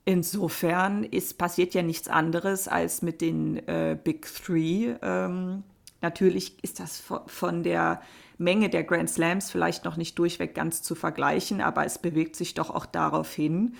Insofern 0.04 1.04
ist, 1.04 1.38
passiert 1.38 1.74
ja 1.74 1.82
nichts 1.82 2.08
anderes 2.08 2.66
als 2.66 3.02
mit 3.02 3.20
den 3.20 3.56
äh, 3.68 3.96
Big 4.02 4.26
Three. 4.26 4.94
Ähm, 5.00 5.62
Natürlich 6.02 6.62
ist 6.62 6.80
das 6.80 7.02
von 7.26 7.62
der 7.62 8.02
Menge 8.38 8.68
der 8.68 8.84
Grand 8.84 9.08
Slams 9.08 9.50
vielleicht 9.50 9.84
noch 9.84 9.96
nicht 9.96 10.18
durchweg 10.18 10.54
ganz 10.54 10.82
zu 10.82 10.94
vergleichen, 10.94 11.60
aber 11.60 11.86
es 11.86 11.98
bewegt 11.98 12.36
sich 12.36 12.54
doch 12.54 12.70
auch 12.70 12.86
darauf 12.86 13.32
hin, 13.32 13.76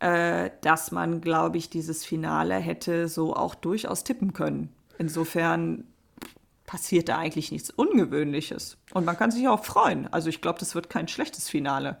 äh, 0.00 0.50
dass 0.62 0.90
man, 0.90 1.20
glaube 1.20 1.58
ich, 1.58 1.70
dieses 1.70 2.04
Finale 2.04 2.56
hätte 2.56 3.08
so 3.08 3.34
auch 3.36 3.54
durchaus 3.54 4.04
tippen 4.04 4.32
können. 4.32 4.72
Insofern 4.98 5.84
passiert 6.66 7.08
da 7.08 7.18
eigentlich 7.18 7.52
nichts 7.52 7.70
Ungewöhnliches. 7.70 8.76
Und 8.92 9.04
man 9.04 9.16
kann 9.16 9.30
sich 9.30 9.48
auch 9.48 9.64
freuen. 9.64 10.12
Also 10.12 10.28
ich 10.28 10.40
glaube, 10.40 10.58
das 10.58 10.74
wird 10.74 10.90
kein 10.90 11.08
schlechtes 11.08 11.48
Finale. 11.48 11.98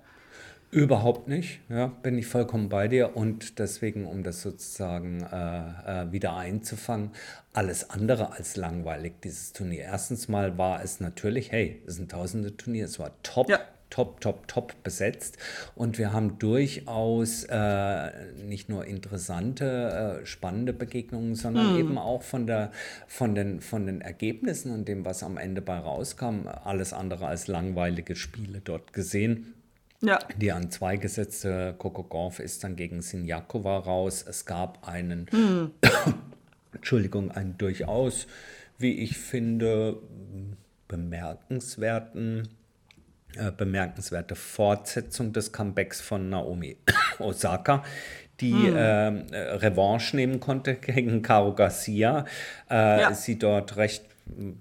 Überhaupt 0.72 1.26
nicht, 1.26 1.58
ja, 1.68 1.88
bin 1.88 2.16
ich 2.16 2.28
vollkommen 2.28 2.68
bei 2.68 2.86
dir 2.86 3.16
und 3.16 3.58
deswegen, 3.58 4.06
um 4.06 4.22
das 4.22 4.40
sozusagen 4.40 5.20
äh, 5.20 6.04
äh, 6.04 6.12
wieder 6.12 6.36
einzufangen, 6.36 7.10
alles 7.52 7.90
andere 7.90 8.34
als 8.34 8.54
langweilig, 8.54 9.14
dieses 9.24 9.52
Turnier. 9.52 9.82
Erstens 9.82 10.28
mal 10.28 10.58
war 10.58 10.80
es 10.84 11.00
natürlich, 11.00 11.50
hey, 11.50 11.82
es 11.86 11.94
ist 11.94 12.02
ein 12.02 12.08
Tausende-Turnier, 12.08 12.84
es 12.84 13.00
war 13.00 13.10
top, 13.24 13.48
ja. 13.48 13.58
top, 13.90 14.20
top, 14.20 14.46
top 14.46 14.80
besetzt 14.84 15.38
und 15.74 15.98
wir 15.98 16.12
haben 16.12 16.38
durchaus 16.38 17.42
äh, 17.50 18.32
nicht 18.36 18.68
nur 18.68 18.84
interessante, 18.84 20.20
äh, 20.22 20.24
spannende 20.24 20.72
Begegnungen, 20.72 21.34
sondern 21.34 21.70
hm. 21.70 21.80
eben 21.80 21.98
auch 21.98 22.22
von, 22.22 22.46
der, 22.46 22.70
von, 23.08 23.34
den, 23.34 23.60
von 23.60 23.86
den 23.86 24.02
Ergebnissen 24.02 24.70
und 24.70 24.86
dem, 24.86 25.04
was 25.04 25.24
am 25.24 25.36
Ende 25.36 25.62
bei 25.62 25.78
rauskam, 25.78 26.46
alles 26.46 26.92
andere 26.92 27.26
als 27.26 27.48
langweilige 27.48 28.14
Spiele 28.14 28.60
dort 28.62 28.92
gesehen. 28.92 29.54
Ja. 30.02 30.18
Die 30.36 30.50
an 30.50 30.70
zwei 30.70 30.96
gesetzte 30.96 31.74
Gauff 31.78 32.38
ist 32.38 32.64
dann 32.64 32.76
gegen 32.76 33.02
Sinjakova 33.02 33.78
raus. 33.78 34.24
Es 34.26 34.46
gab 34.46 34.88
einen, 34.88 35.26
hm. 35.30 35.72
Entschuldigung, 36.72 37.30
einen 37.30 37.58
durchaus, 37.58 38.26
wie 38.78 38.98
ich 39.00 39.18
finde, 39.18 39.98
bemerkenswerten, 40.88 42.48
äh, 43.36 43.52
bemerkenswerte 43.52 44.36
Fortsetzung 44.36 45.32
des 45.32 45.52
Comebacks 45.52 46.00
von 46.00 46.30
Naomi 46.30 46.78
Osaka, 47.18 47.84
die 48.40 48.52
hm. 48.52 48.74
Ähm, 48.76 49.26
äh, 49.32 49.38
Revanche 49.38 50.16
nehmen 50.16 50.40
konnte 50.40 50.76
gegen 50.76 51.20
Caro 51.20 51.54
Garcia. 51.54 52.24
Äh, 52.70 53.00
ja. 53.02 53.12
Sie 53.12 53.38
dort 53.38 53.76
recht, 53.76 54.06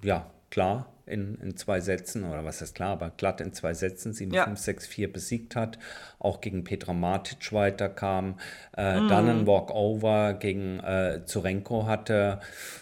ja, 0.03 0.29
klar 0.49 0.91
in, 1.09 1.35
in 1.41 1.57
zwei 1.57 1.79
Sätzen, 1.79 2.23
oder 2.23 2.45
was 2.45 2.61
ist 2.61 2.75
klar, 2.75 2.91
aber 2.91 3.11
glatt 3.15 3.41
in 3.41 3.53
zwei 3.53 3.73
Sätzen 3.73 4.13
7, 4.13 4.33
ja. 4.33 4.45
5, 4.45 4.59
6, 4.59 4.87
4 4.87 5.11
besiegt 5.11 5.55
hat, 5.55 5.79
auch 6.19 6.41
gegen 6.41 6.63
Petra 6.63 6.93
Matic 6.93 7.51
weiterkam, 7.51 8.35
äh, 8.77 8.99
mm. 8.99 9.07
dann 9.07 9.29
ein 9.29 9.47
Walkover 9.47 10.33
gegen 10.33 10.79
äh, 10.79 11.21
Zurenko 11.25 11.85
hatte. 11.85 12.39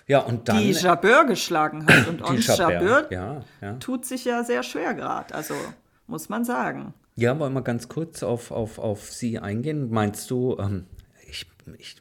Ja, 0.07 0.19
und 0.19 0.49
dann. 0.49 0.59
Die 0.59 0.71
Jabeur 0.71 1.25
geschlagen 1.25 1.85
hat. 1.87 2.07
Und 2.07 2.21
Ons 2.29 2.47
Jabeur 2.47 3.07
ja, 3.11 3.43
ja. 3.61 3.73
tut 3.73 4.05
sich 4.05 4.25
ja 4.25 4.43
sehr 4.43 4.63
schwer 4.63 4.93
gerade, 4.93 5.33
also 5.33 5.53
muss 6.07 6.29
man 6.29 6.45
sagen. 6.45 6.93
Ja, 7.15 7.37
wollen 7.39 7.53
wir 7.53 7.63
ganz 7.63 7.89
kurz 7.89 8.23
auf, 8.23 8.51
auf, 8.51 8.77
auf 8.77 9.11
sie 9.11 9.39
eingehen? 9.39 9.89
Meinst 9.89 10.29
du, 10.29 10.57
ähm, 10.59 10.85
ich, 11.27 11.47
ich 11.77 11.95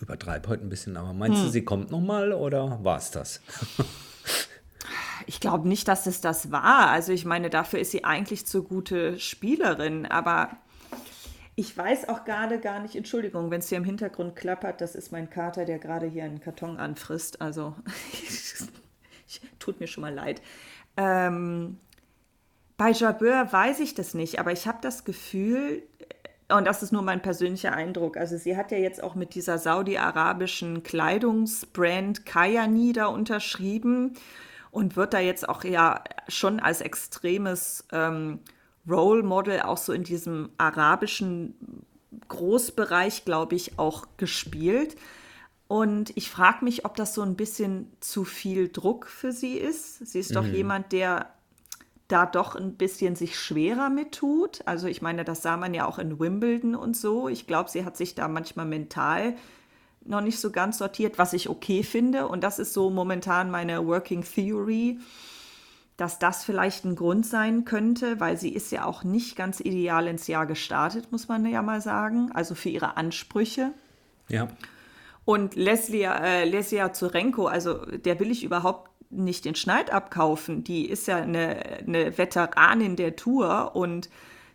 übertreibe 0.00 0.48
heute 0.48 0.64
ein 0.64 0.70
bisschen, 0.70 0.96
aber 0.96 1.12
meinst 1.12 1.38
hm. 1.38 1.46
du, 1.46 1.50
sie 1.50 1.64
kommt 1.64 1.90
nochmal 1.90 2.32
oder 2.32 2.82
war 2.82 2.98
es 2.98 3.10
das? 3.10 3.40
Ich 5.26 5.40
glaube 5.40 5.68
nicht, 5.68 5.88
dass 5.88 6.06
es 6.06 6.20
das 6.20 6.50
war. 6.50 6.88
Also 6.88 7.12
ich 7.12 7.24
meine, 7.24 7.50
dafür 7.50 7.78
ist 7.78 7.90
sie 7.90 8.04
eigentlich 8.04 8.46
zu 8.46 8.62
gute 8.62 9.18
Spielerin. 9.18 10.06
Aber 10.06 10.50
ich 11.56 11.76
weiß 11.76 12.08
auch 12.08 12.24
gerade 12.24 12.58
gar 12.58 12.80
nicht, 12.80 12.96
Entschuldigung, 12.96 13.50
wenn 13.50 13.60
es 13.60 13.68
hier 13.68 13.78
im 13.78 13.84
Hintergrund 13.84 14.34
klappert, 14.34 14.80
das 14.80 14.94
ist 14.94 15.12
mein 15.12 15.30
Kater, 15.30 15.64
der 15.64 15.78
gerade 15.78 16.06
hier 16.06 16.24
einen 16.24 16.40
Karton 16.40 16.78
anfrisst. 16.78 17.40
Also 17.40 17.74
tut 19.58 19.80
mir 19.80 19.86
schon 19.86 20.02
mal 20.02 20.14
leid. 20.14 20.42
Ähm, 20.96 21.78
bei 22.76 22.90
Jabeur 22.90 23.52
weiß 23.52 23.80
ich 23.80 23.94
das 23.94 24.14
nicht, 24.14 24.40
aber 24.40 24.50
ich 24.50 24.66
habe 24.66 24.78
das 24.80 25.04
Gefühl, 25.04 25.82
und 26.48 26.66
das 26.66 26.82
ist 26.82 26.92
nur 26.92 27.02
mein 27.02 27.22
persönlicher 27.22 27.72
Eindruck. 27.72 28.16
Also 28.16 28.36
sie 28.36 28.56
hat 28.56 28.72
ja 28.72 28.78
jetzt 28.78 29.02
auch 29.02 29.14
mit 29.14 29.34
dieser 29.34 29.58
saudi-arabischen 29.58 30.82
Kleidungsbrand 30.82 32.26
Kayani 32.26 32.92
da 32.92 33.06
unterschrieben 33.06 34.14
und 34.74 34.96
wird 34.96 35.14
da 35.14 35.20
jetzt 35.20 35.48
auch 35.48 35.62
ja 35.62 36.02
schon 36.26 36.58
als 36.58 36.80
extremes 36.80 37.86
ähm, 37.92 38.40
Role 38.88 39.22
Model 39.22 39.62
auch 39.62 39.78
so 39.78 39.92
in 39.92 40.02
diesem 40.02 40.50
arabischen 40.58 41.86
Großbereich, 42.26 43.24
glaube 43.24 43.54
ich, 43.54 43.78
auch 43.78 44.06
gespielt. 44.16 44.96
Und 45.68 46.16
ich 46.16 46.28
frage 46.28 46.64
mich, 46.64 46.84
ob 46.84 46.96
das 46.96 47.14
so 47.14 47.22
ein 47.22 47.36
bisschen 47.36 47.90
zu 48.00 48.24
viel 48.24 48.68
Druck 48.68 49.06
für 49.06 49.30
sie 49.30 49.58
ist. 49.58 50.06
Sie 50.06 50.18
ist 50.18 50.34
doch 50.34 50.44
mhm. 50.44 50.54
jemand, 50.54 50.92
der 50.92 51.30
da 52.08 52.26
doch 52.26 52.56
ein 52.56 52.74
bisschen 52.74 53.14
sich 53.14 53.38
schwerer 53.38 53.90
mit 53.90 54.12
tut. 54.12 54.60
Also 54.66 54.88
ich 54.88 55.00
meine, 55.00 55.24
das 55.24 55.42
sah 55.42 55.56
man 55.56 55.72
ja 55.72 55.86
auch 55.86 56.00
in 56.00 56.18
Wimbledon 56.18 56.74
und 56.74 56.96
so. 56.96 57.28
Ich 57.28 57.46
glaube, 57.46 57.70
sie 57.70 57.84
hat 57.84 57.96
sich 57.96 58.16
da 58.16 58.26
manchmal 58.26 58.66
mental 58.66 59.36
noch 60.04 60.20
nicht 60.20 60.38
so 60.38 60.50
ganz 60.50 60.78
sortiert, 60.78 61.18
was 61.18 61.32
ich 61.32 61.48
okay 61.48 61.82
finde. 61.82 62.28
Und 62.28 62.42
das 62.42 62.58
ist 62.58 62.72
so 62.72 62.90
momentan 62.90 63.50
meine 63.50 63.86
Working 63.86 64.22
Theory, 64.22 64.98
dass 65.96 66.18
das 66.18 66.44
vielleicht 66.44 66.84
ein 66.84 66.96
Grund 66.96 67.24
sein 67.24 67.64
könnte, 67.64 68.18
weil 68.20 68.36
sie 68.36 68.50
ist 68.50 68.72
ja 68.72 68.84
auch 68.84 69.04
nicht 69.04 69.36
ganz 69.36 69.60
ideal 69.60 70.06
ins 70.08 70.26
Jahr 70.26 70.46
gestartet, 70.46 71.12
muss 71.12 71.28
man 71.28 71.46
ja 71.46 71.62
mal 71.62 71.80
sagen. 71.80 72.30
Also 72.32 72.54
für 72.54 72.68
ihre 72.68 72.96
Ansprüche. 72.96 73.72
Ja. 74.28 74.48
Und 75.24 75.54
Leslie, 75.54 76.04
äh, 76.04 76.44
Lesia 76.44 76.92
Zurenko, 76.92 77.46
also 77.46 77.86
der 77.86 78.20
will 78.20 78.30
ich 78.30 78.44
überhaupt 78.44 78.90
nicht 79.10 79.44
den 79.44 79.54
Schneid 79.54 79.90
abkaufen. 79.90 80.64
Die 80.64 80.88
ist 80.88 81.06
ja 81.06 81.16
eine, 81.16 81.62
eine 81.86 82.18
Veteranin 82.18 82.96
der 82.96 83.16
Tour 83.16 83.74
und 83.74 84.10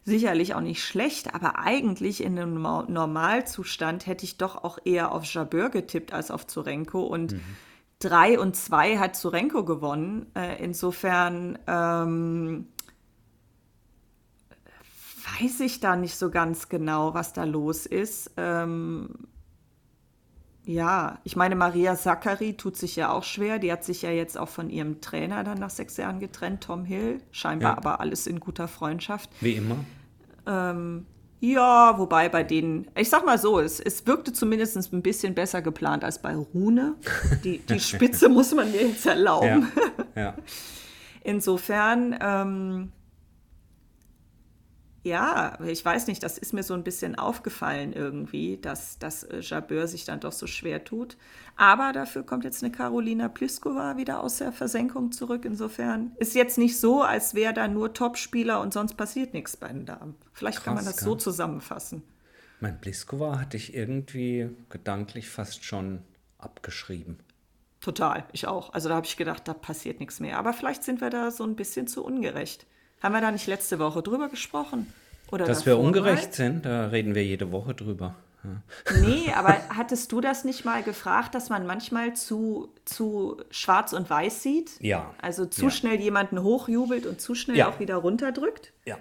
sicherlich 0.09 0.53
auch 0.53 0.61
nicht 0.61 0.83
schlecht, 0.83 1.33
aber 1.33 1.59
eigentlich 1.59 2.21
in 2.21 2.37
einem 2.37 2.61
Normalzustand 2.61 4.07
hätte 4.07 4.25
ich 4.25 4.37
doch 4.37 4.63
auch 4.63 4.77
eher 4.83 5.13
auf 5.13 5.23
Jabeur 5.25 5.69
getippt 5.69 6.11
als 6.11 6.31
auf 6.31 6.45
Zurenko 6.45 7.01
und 7.01 7.33
mhm. 7.33 7.41
drei 7.99 8.37
und 8.37 8.55
zwei 8.55 8.97
hat 8.97 9.15
Zurenko 9.15 9.63
gewonnen. 9.63 10.25
Äh, 10.35 10.61
insofern 10.61 11.57
ähm, 11.67 12.67
weiß 15.39 15.61
ich 15.61 15.79
da 15.79 15.95
nicht 15.95 16.15
so 16.15 16.29
ganz 16.29 16.67
genau, 16.67 17.13
was 17.13 17.31
da 17.33 17.45
los 17.45 17.85
ist. 17.85 18.31
Ähm, 18.35 19.09
ja, 20.65 21.17
ich 21.23 21.35
meine, 21.35 21.55
Maria 21.55 21.95
Zachary 21.95 22.55
tut 22.55 22.77
sich 22.77 22.95
ja 22.95 23.11
auch 23.11 23.23
schwer. 23.23 23.57
Die 23.57 23.71
hat 23.71 23.83
sich 23.83 24.03
ja 24.03 24.11
jetzt 24.11 24.37
auch 24.37 24.49
von 24.49 24.69
ihrem 24.69 25.01
Trainer 25.01 25.43
dann 25.43 25.57
nach 25.57 25.71
sechs 25.71 25.97
Jahren 25.97 26.19
getrennt, 26.19 26.61
Tom 26.61 26.85
Hill. 26.85 27.21
Scheinbar 27.31 27.71
ja. 27.71 27.77
aber 27.77 27.99
alles 27.99 28.27
in 28.27 28.39
guter 28.39 28.67
Freundschaft. 28.67 29.29
Wie 29.41 29.53
immer. 29.53 29.77
Ähm, 30.49 31.05
ja, 31.41 31.97
wobei 31.97 32.27
bei 32.27 32.43
denen, 32.43 32.87
ich 32.97 33.09
sag 33.09 33.25
mal 33.25 33.37
so, 33.37 33.59
es, 33.59 33.79
es 33.79 34.05
wirkte 34.05 34.33
zumindest 34.33 34.91
ein 34.91 35.01
bisschen 35.01 35.35
besser 35.35 35.61
geplant 35.61 36.03
als 36.03 36.21
bei 36.21 36.35
Rune. 36.35 36.95
Die, 37.43 37.59
die 37.59 37.79
Spitze 37.79 38.27
muss 38.27 38.53
man 38.53 38.69
mir 38.71 38.87
jetzt 38.87 39.05
erlauben. 39.05 39.71
Ja. 40.15 40.21
ja. 40.21 40.33
Insofern, 41.23 42.17
ähm, 42.21 42.91
ja, 45.09 45.59
ich 45.65 45.83
weiß 45.83 46.07
nicht, 46.07 46.23
das 46.23 46.37
ist 46.37 46.53
mir 46.53 46.63
so 46.63 46.73
ein 46.73 46.83
bisschen 46.83 47.15
aufgefallen 47.15 47.91
irgendwie, 47.93 48.57
dass, 48.57 48.99
dass 48.99 49.23
äh, 49.23 49.39
Jabeur 49.41 49.87
sich 49.87 50.05
dann 50.05 50.19
doch 50.19 50.31
so 50.31 50.47
schwer 50.47 50.83
tut. 50.83 51.17
Aber 51.55 51.91
dafür 51.91 52.23
kommt 52.23 52.43
jetzt 52.45 52.63
eine 52.63 52.71
Carolina 52.71 53.27
Pliskova 53.27 53.97
wieder 53.97 54.23
aus 54.23 54.37
der 54.37 54.51
Versenkung 54.51 55.11
zurück. 55.11 55.43
Insofern 55.45 56.11
ist 56.17 56.35
jetzt 56.35 56.57
nicht 56.57 56.79
so, 56.79 57.01
als 57.01 57.33
wäre 57.33 57.53
da 57.53 57.67
nur 57.67 57.93
Topspieler 57.93 58.61
und 58.61 58.73
sonst 58.73 58.95
passiert 58.95 59.33
nichts 59.33 59.57
bei 59.57 59.67
den 59.67 59.85
Damen. 59.85 60.15
Vielleicht 60.31 60.59
Krass, 60.59 60.65
kann 60.65 60.75
man 60.75 60.85
das 60.85 60.97
so 60.97 61.15
zusammenfassen. 61.15 62.03
Mein 62.61 62.79
Pliskova 62.79 63.39
hatte 63.39 63.57
ich 63.57 63.73
irgendwie 63.73 64.49
gedanklich 64.69 65.29
fast 65.29 65.65
schon 65.65 66.03
abgeschrieben. 66.37 67.19
Total, 67.81 68.25
ich 68.33 68.47
auch. 68.47 68.73
Also 68.73 68.89
da 68.89 68.95
habe 68.95 69.05
ich 69.05 69.17
gedacht, 69.17 69.47
da 69.47 69.53
passiert 69.53 69.99
nichts 69.99 70.19
mehr. 70.19 70.37
Aber 70.37 70.53
vielleicht 70.53 70.83
sind 70.83 71.01
wir 71.01 71.09
da 71.09 71.31
so 71.31 71.43
ein 71.43 71.55
bisschen 71.55 71.87
zu 71.87 72.03
ungerecht. 72.03 72.65
Haben 73.01 73.13
wir 73.13 73.21
da 73.21 73.31
nicht 73.31 73.47
letzte 73.47 73.79
Woche 73.79 74.01
drüber 74.01 74.29
gesprochen? 74.29 74.93
Oder 75.31 75.45
Dass 75.45 75.65
wir 75.65 75.77
ungerecht 75.77 76.29
mal? 76.29 76.33
sind, 76.33 76.65
da 76.65 76.87
reden 76.87 77.15
wir 77.15 77.23
jede 77.23 77.51
Woche 77.51 77.73
drüber. 77.73 78.15
Ja. 78.43 78.95
Nee, 79.01 79.31
aber 79.35 79.55
hattest 79.69 80.11
du 80.11 80.21
das 80.21 80.43
nicht 80.43 80.65
mal 80.65 80.81
gefragt, 80.81 81.35
dass 81.35 81.49
man 81.49 81.65
manchmal 81.67 82.15
zu, 82.15 82.69
zu 82.85 83.37
schwarz 83.51 83.93
und 83.93 84.09
weiß 84.09 84.41
sieht? 84.41 84.71
Ja. 84.79 85.13
Also 85.21 85.45
zu 85.45 85.65
ja. 85.65 85.71
schnell 85.71 85.99
jemanden 85.99 86.41
hochjubelt 86.41 87.05
und 87.05 87.21
zu 87.21 87.35
schnell 87.35 87.57
ja. 87.57 87.69
auch 87.69 87.79
wieder 87.79 87.95
runterdrückt? 87.97 88.73
Ja. 88.85 88.97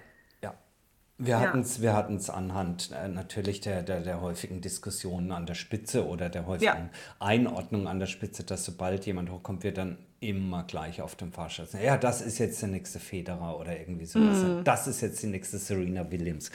Wir 1.20 1.30
ja. 1.30 1.40
hatten 1.40 1.61
es 1.61 1.82
wir 1.82 1.94
hatten's 1.94 2.30
anhand 2.30 2.92
äh, 2.92 3.08
natürlich 3.08 3.61
der, 3.61 3.82
der, 3.82 4.00
der 4.00 4.20
häufigen 4.20 4.61
Diskussionen 4.61 5.32
an 5.32 5.46
der 5.46 5.54
Spitze 5.54 6.06
oder 6.06 6.28
der 6.28 6.46
häufigen 6.46 6.90
ja. 6.92 7.16
Einordnung 7.18 7.88
an 7.88 7.98
der 7.98 8.06
Spitze, 8.06 8.44
dass 8.44 8.64
sobald 8.64 9.04
jemand 9.04 9.28
hochkommt, 9.30 9.64
wir 9.64 9.74
dann 9.74 9.98
immer 10.20 10.64
gleich 10.64 11.00
auf 11.00 11.14
dem 11.14 11.33
Fahrstuhl. 11.33 11.68
Ja, 11.83 11.96
das 11.96 12.20
ist 12.20 12.38
jetzt 12.38 12.61
der 12.61 12.68
nächste 12.68 12.98
Federer 12.98 13.59
oder 13.59 13.78
irgendwie 13.78 14.07
sowas. 14.07 14.38
Mhm. 14.38 14.64
Das 14.64 14.87
ist 14.87 15.00
jetzt 15.00 15.22
die 15.22 15.28
nächste 15.28 15.59
Serena 15.59 16.11
Williams. 16.11 16.50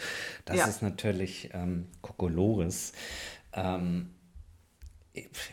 Das 0.45 0.58
ja. 0.58 0.67
ist 0.67 0.82
natürlich 0.82 1.49
ähm, 1.54 1.88
Kokolores. 2.02 2.91
Ähm, 3.54 4.10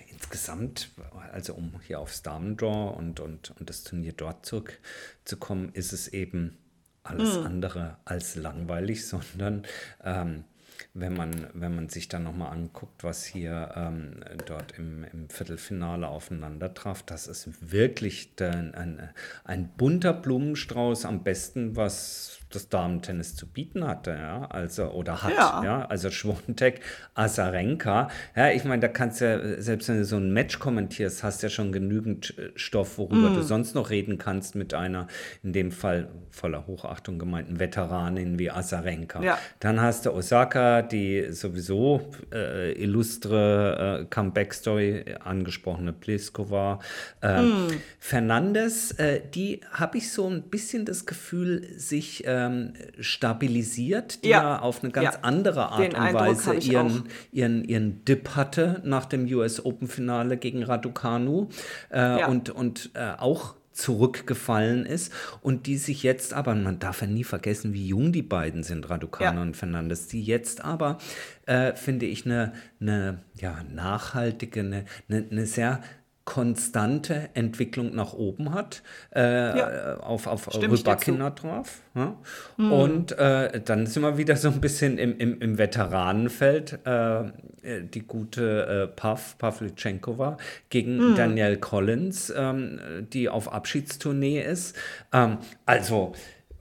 insgesamt, 0.08 0.90
also 1.32 1.54
um 1.54 1.80
hier 1.86 2.00
aufs 2.00 2.22
Damendraw 2.22 2.96
und, 2.96 3.20
und, 3.20 3.52
und 3.58 3.68
das 3.68 3.84
Turnier 3.84 4.12
dort 4.12 4.46
zurückzukommen, 4.46 5.70
ist 5.72 5.92
es 5.92 6.08
eben 6.08 6.56
alles 7.02 7.38
mhm. 7.38 7.46
andere 7.46 7.96
als 8.04 8.36
langweilig, 8.36 9.06
sondern 9.08 9.66
ähm, 10.02 10.44
wenn 10.92 11.14
man, 11.14 11.48
wenn 11.54 11.74
man 11.74 11.88
sich 11.88 12.08
dann 12.08 12.24
nochmal 12.24 12.52
anguckt, 12.52 13.04
was 13.04 13.24
hier 13.24 13.72
ähm, 13.76 14.24
dort 14.46 14.76
im, 14.76 15.04
im 15.04 15.28
Viertelfinale 15.28 16.08
aufeinander 16.08 16.74
traf, 16.74 17.02
das 17.02 17.28
ist 17.28 17.70
wirklich 17.70 18.32
ein, 18.40 18.74
ein, 18.74 19.10
ein 19.44 19.68
bunter 19.76 20.12
Blumenstrauß, 20.12 21.04
am 21.04 21.22
besten, 21.22 21.76
was 21.76 22.39
das 22.50 22.68
Damentennis 22.68 23.36
zu 23.36 23.46
bieten 23.46 23.86
hatte, 23.86 24.10
ja, 24.10 24.46
also 24.46 24.90
oder 24.90 25.22
hat, 25.22 25.32
ja, 25.32 25.62
ja 25.64 25.86
also 25.86 26.10
Schwontek, 26.10 26.80
Azarenka, 27.14 28.08
ja, 28.34 28.50
ich 28.50 28.64
meine, 28.64 28.80
da 28.80 28.88
kannst 28.88 29.20
du 29.20 29.24
ja, 29.24 29.62
selbst 29.62 29.88
wenn 29.88 29.98
du 29.98 30.04
so 30.04 30.16
ein 30.16 30.32
Match 30.32 30.58
kommentierst, 30.58 31.22
hast 31.22 31.42
du 31.42 31.46
ja 31.46 31.50
schon 31.50 31.70
genügend 31.70 32.36
äh, 32.38 32.50
Stoff, 32.56 32.98
worüber 32.98 33.30
mm. 33.30 33.34
du 33.34 33.42
sonst 33.42 33.74
noch 33.74 33.90
reden 33.90 34.18
kannst 34.18 34.56
mit 34.56 34.74
einer, 34.74 35.06
in 35.42 35.52
dem 35.52 35.70
Fall 35.70 36.08
voller 36.30 36.66
Hochachtung 36.66 37.18
gemeinten 37.18 37.60
Veteranin 37.60 38.38
wie 38.38 38.50
Azarenka. 38.50 39.22
Ja. 39.22 39.38
Dann 39.60 39.80
hast 39.80 40.06
du 40.06 40.12
Osaka, 40.12 40.82
die 40.82 41.28
sowieso 41.30 42.10
äh, 42.32 42.72
illustre 42.72 44.00
äh, 44.00 44.04
Comeback-Story 44.06 45.16
angesprochene 45.20 45.92
Pliskova, 45.92 46.80
äh, 47.22 47.42
mm. 47.42 47.68
Fernandes, 48.00 48.92
äh, 48.92 49.20
die 49.34 49.60
habe 49.70 49.98
ich 49.98 50.10
so 50.10 50.28
ein 50.28 50.42
bisschen 50.42 50.84
das 50.84 51.06
Gefühl, 51.06 51.68
sich 51.76 52.26
äh, 52.26 52.39
ähm, 52.46 52.72
stabilisiert, 53.00 54.24
die 54.24 54.30
ja. 54.30 54.58
auf 54.60 54.82
eine 54.82 54.92
ganz 54.92 55.14
ja. 55.14 55.20
andere 55.22 55.70
Art 55.70 55.80
Den 55.80 55.94
und 55.94 56.14
Weise 56.14 56.54
ihren, 56.54 57.04
ihren, 57.32 57.64
ihren 57.64 58.04
Dip 58.04 58.36
hatte 58.36 58.80
nach 58.84 59.04
dem 59.04 59.26
US 59.32 59.64
Open 59.64 59.88
Finale 59.88 60.36
gegen 60.36 60.62
Raducanu 60.62 61.48
äh, 61.90 61.98
ja. 61.98 62.26
und, 62.28 62.50
und 62.50 62.90
äh, 62.94 63.12
auch 63.18 63.54
zurückgefallen 63.72 64.84
ist 64.84 65.12
und 65.42 65.66
die 65.66 65.76
sich 65.76 66.02
jetzt 66.02 66.34
aber, 66.34 66.54
man 66.54 66.78
darf 66.80 67.00
ja 67.00 67.06
nie 67.06 67.24
vergessen, 67.24 67.72
wie 67.72 67.86
jung 67.86 68.12
die 68.12 68.22
beiden 68.22 68.62
sind, 68.62 68.90
Raducanu 68.90 69.38
ja. 69.38 69.42
und 69.42 69.56
Fernandes, 69.56 70.08
die 70.08 70.22
jetzt 70.22 70.64
aber, 70.64 70.98
äh, 71.46 71.74
finde 71.74 72.06
ich, 72.06 72.26
eine, 72.26 72.52
eine 72.80 73.20
ja, 73.40 73.58
nachhaltige, 73.72 74.60
eine, 74.60 74.84
eine, 75.08 75.24
eine 75.30 75.46
sehr 75.46 75.80
konstante 76.30 77.28
Entwicklung 77.34 77.92
nach 77.92 78.12
oben 78.12 78.54
hat, 78.54 78.84
äh, 79.16 79.20
ja. 79.58 79.96
auf, 79.96 80.28
auf 80.28 80.54
Rybakina 80.54 81.30
drauf. 81.30 81.80
Ja? 81.96 82.14
Mhm. 82.56 82.72
Und 82.72 83.18
äh, 83.18 83.60
dann 83.60 83.86
sind 83.86 84.04
wir 84.04 84.16
wieder 84.16 84.36
so 84.36 84.48
ein 84.48 84.60
bisschen 84.60 84.96
im, 84.96 85.18
im, 85.18 85.40
im 85.40 85.58
Veteranenfeld. 85.58 86.86
Äh, 86.86 87.32
die 87.92 88.06
gute 88.06 88.88
äh, 88.90 88.96
Pav, 88.96 89.36
Pavlychenkova, 89.38 90.38
gegen 90.68 90.98
mhm. 90.98 91.14
Danielle 91.16 91.58
Collins, 91.58 92.32
ähm, 92.34 92.78
die 93.12 93.28
auf 93.28 93.52
Abschiedstournee 93.52 94.40
ist. 94.40 94.76
Ähm, 95.12 95.38
also 95.66 96.12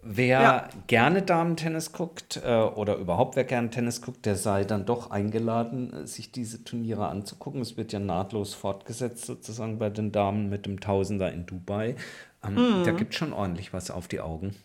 Wer 0.02 0.41
ja. 0.41 0.70
gerne 0.88 1.22
Damen-Tennis 1.22 1.91
guckt 1.91 2.41
äh, 2.43 2.56
oder 2.56 2.95
überhaupt 2.95 3.36
wer 3.36 3.43
gerne 3.43 3.70
Tennis 3.70 4.02
guckt, 4.02 4.26
der 4.26 4.36
sei 4.36 4.64
dann 4.64 4.86
doch 4.86 5.12
eingeladen, 5.12 5.93
äh, 5.93 6.08
sich 6.08 6.32
diese 6.32 6.64
Turniere 6.64 7.08
anzugucken. 7.08 7.62
Es 7.62 7.76
wird 7.76 7.91
ja 7.91 8.00
nahtlos 8.00 8.54
fortgesetzt 8.54 9.26
sozusagen 9.26 9.78
bei 9.78 9.89
den 9.89 10.12
Damen 10.12 10.50
mit 10.50 10.66
dem 10.66 10.80
Tausender 10.80 11.32
in 11.34 11.45
Dubai. 11.45 11.95
Ähm, 12.43 12.54
mhm. 12.54 12.84
Da 12.86 12.91
gibt 12.91 13.14
schon 13.14 13.34
ordentlich 13.34 13.74
was 13.74 13.91
auf 13.91 14.08
die 14.08 14.22
Augen. 14.22 14.56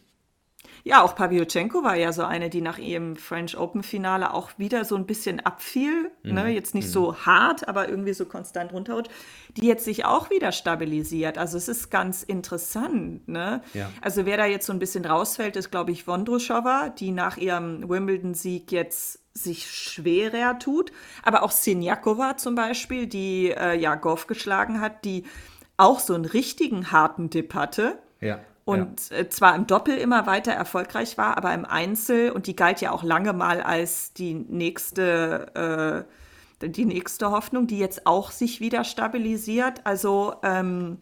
Ja, 0.87 1.03
auch 1.03 1.14
Pavlyuchenko 1.16 1.82
war 1.82 1.97
ja 1.97 2.12
so 2.12 2.24
eine, 2.24 2.51
die 2.51 2.61
nach 2.61 2.76
ihrem 2.76 3.16
French 3.16 3.57
Open 3.57 3.82
Finale 3.82 4.35
auch 4.35 4.51
wieder 4.59 4.85
so 4.85 4.97
ein 4.97 5.07
bisschen 5.07 5.41
abfiel. 5.41 6.12
Ne? 6.22 6.30
Mhm. 6.30 6.35
Ne? 6.35 6.49
Jetzt 6.51 6.74
nicht 6.74 6.89
mhm. 6.89 6.93
so 6.93 7.16
hart, 7.16 7.66
aber 7.66 7.89
irgendwie 7.89 8.12
so 8.12 8.26
konstant 8.26 8.70
runterrutscht. 8.74 9.11
Die 9.57 9.66
jetzt 9.66 9.87
sich 9.87 10.05
auch 10.05 10.28
wieder 10.28 10.53
stabilisiert. 10.53 11.39
Also 11.39 11.57
es 11.57 11.68
ist 11.68 11.91
ganz 11.91 12.22
interessant. 12.22 13.26
Ne? 13.26 13.62
Ja. 13.72 13.91
Also 14.03 14.26
wer 14.26 14.37
da 14.37 14.45
jetzt 14.45 14.66
so 14.66 14.74
ein 14.74 14.78
bisschen 14.78 15.07
rausfällt, 15.07 15.57
ist, 15.57 15.70
glaube 15.70 15.91
ich, 15.91 16.07
Vondroshova, 16.07 16.91
die 16.91 17.12
nach 17.12 17.39
ihrem 17.39 17.89
Wimbledon-Sieg 17.89 18.70
jetzt 18.70 19.20
sich 19.32 19.70
schwerer 19.70 20.59
tut. 20.59 20.93
Aber 21.22 21.45
auch 21.45 21.51
Sinjakova 21.51 22.37
zum 22.37 22.57
Beispiel, 22.57 23.07
die 23.07 23.55
äh, 23.57 23.74
ja 23.74 23.95
Golf 23.95 24.26
geschlagen 24.26 24.82
hat, 24.82 25.07
die 25.07 25.24
auch 25.78 25.99
so 25.99 26.12
einen 26.14 26.26
richtigen 26.26 26.93
harten 26.93 27.30
Dip 27.30 27.55
hatte. 27.55 27.99
Ja 28.20 28.41
und 28.64 29.10
ja. 29.10 29.18
Äh, 29.18 29.28
zwar 29.28 29.54
im 29.54 29.66
Doppel 29.66 29.96
immer 29.96 30.26
weiter 30.26 30.52
erfolgreich 30.52 31.18
war, 31.18 31.36
aber 31.36 31.52
im 31.52 31.64
Einzel, 31.64 32.30
und 32.30 32.46
die 32.46 32.56
galt 32.56 32.80
ja 32.80 32.92
auch 32.92 33.02
lange 33.02 33.32
mal 33.32 33.62
als 33.62 34.12
die 34.14 34.34
nächste, 34.34 36.06
äh, 36.62 36.68
die 36.68 36.86
nächste 36.86 37.30
Hoffnung, 37.30 37.66
die 37.66 37.78
jetzt 37.78 38.06
auch 38.06 38.30
sich 38.30 38.60
wieder 38.60 38.84
stabilisiert. 38.84 39.82
Also 39.84 40.36
ähm, 40.42 40.98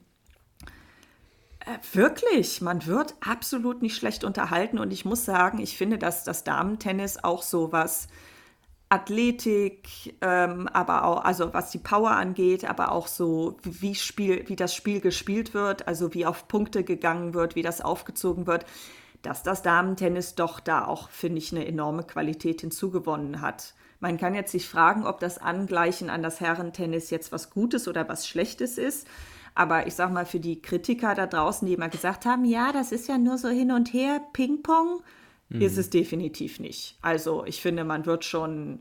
äh, 1.61 1.79
wirklich, 1.93 2.61
man 2.61 2.87
wird 2.87 3.15
absolut 3.21 3.81
nicht 3.81 3.95
schlecht 3.95 4.25
unterhalten 4.25 4.81
und 4.81 4.93
ich 4.93 5.05
muss 5.05 5.25
sagen, 5.25 5.59
ich 5.59 5.77
finde, 5.77 5.99
dass 5.99 6.25
das 6.25 6.43
Damentennis 6.43 7.23
auch 7.23 7.43
so 7.43 7.71
was 7.71 8.09
Athletik, 8.93 9.89
ähm, 10.21 10.69
aber 10.69 11.05
auch, 11.05 11.25
also 11.25 11.55
was 11.55 11.71
die 11.71 11.79
Power 11.79 12.11
angeht, 12.11 12.69
aber 12.69 12.93
auch 12.93 13.07
so, 13.07 13.57
wie, 13.63 13.95
Spiel, 13.95 14.45
wie 14.49 14.57
das 14.57 14.75
Spiel 14.75 15.01
gespielt 15.01 15.55
wird, 15.55 15.89
also 15.89 16.13
wie 16.13 16.27
auf 16.27 16.47
Punkte 16.47 16.85
gegangen 16.85 17.33
wird, 17.33 17.55
wie 17.55 17.63
das 17.63 17.81
aufgezogen 17.81 18.47
wird, 18.47 18.67
dass 19.23 19.43
das 19.43 19.63
Damentennis 19.63 20.35
doch 20.35 20.61
da 20.61 20.85
auch, 20.85 21.09
finde 21.09 21.39
ich, 21.39 21.53
eine 21.53 21.67
enorme 21.67 22.03
Qualität 22.03 22.61
hinzugewonnen 22.61 23.41
hat. 23.41 23.73
Man 23.99 24.19
kann 24.19 24.35
jetzt 24.35 24.53
sich 24.53 24.69
fragen, 24.69 25.07
ob 25.07 25.21
das 25.21 25.39
Angleichen 25.39 26.11
an 26.11 26.23
das 26.23 26.41
Herrentennis 26.41 27.09
jetzt 27.09 27.33
was 27.33 27.49
Gutes 27.49 27.89
oder 27.89 28.07
was 28.11 28.29
Schlechtes 28.29 28.77
ist. 28.77 29.07
Aber 29.55 29.87
ich 29.87 29.95
sag 29.95 30.13
mal, 30.13 30.27
für 30.27 30.41
die 30.41 30.61
Kritiker 30.61 31.15
da 31.15 31.27
draußen, 31.27 31.67
die 31.67 31.75
immer 31.75 31.89
gesagt 31.89 32.27
haben, 32.27 32.45
ja, 32.45 32.73
das 32.73 32.93
ist 32.93 33.09
ja 33.09 33.17
nur 33.17 33.39
so 33.39 33.49
hin 33.49 33.73
und 33.73 33.95
her, 33.95 34.21
Ping-Pong, 34.35 35.03
mhm. 35.53 35.63
ist 35.63 35.79
es 35.79 35.91
definitiv 35.91 36.61
nicht. 36.61 36.99
Also 37.03 37.45
ich 37.45 37.61
finde, 37.61 37.85
man 37.85 38.07
wird 38.07 38.25
schon 38.25 38.81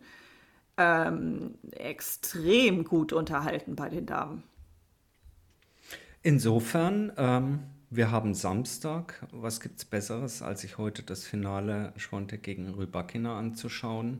ähm, 0.77 1.55
extrem 1.71 2.83
gut 2.83 3.13
unterhalten 3.13 3.75
bei 3.75 3.89
den 3.89 4.05
Damen. 4.05 4.43
Insofern, 6.23 7.11
ähm, 7.17 7.59
wir 7.89 8.11
haben 8.11 8.33
Samstag. 8.33 9.25
Was 9.31 9.59
gibt 9.59 9.79
es 9.79 9.85
Besseres, 9.85 10.41
als 10.41 10.61
sich 10.61 10.77
heute 10.77 11.03
das 11.03 11.25
Finale 11.25 11.93
Schwonte 11.97 12.37
gegen 12.37 12.69
Rybakina 12.69 13.37
anzuschauen? 13.37 14.19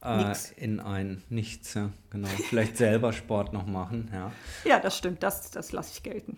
Äh, 0.00 0.34
in 0.56 0.78
ein 0.78 1.22
Nichts, 1.28 1.74
ja, 1.74 1.90
genau. 2.10 2.28
Vielleicht 2.28 2.76
selber 2.76 3.12
Sport 3.12 3.52
noch 3.52 3.66
machen, 3.66 4.10
ja. 4.12 4.30
Ja, 4.64 4.78
das 4.78 4.96
stimmt, 4.96 5.22
das, 5.24 5.50
das 5.50 5.72
lasse 5.72 5.92
ich 5.94 6.02
gelten. 6.04 6.36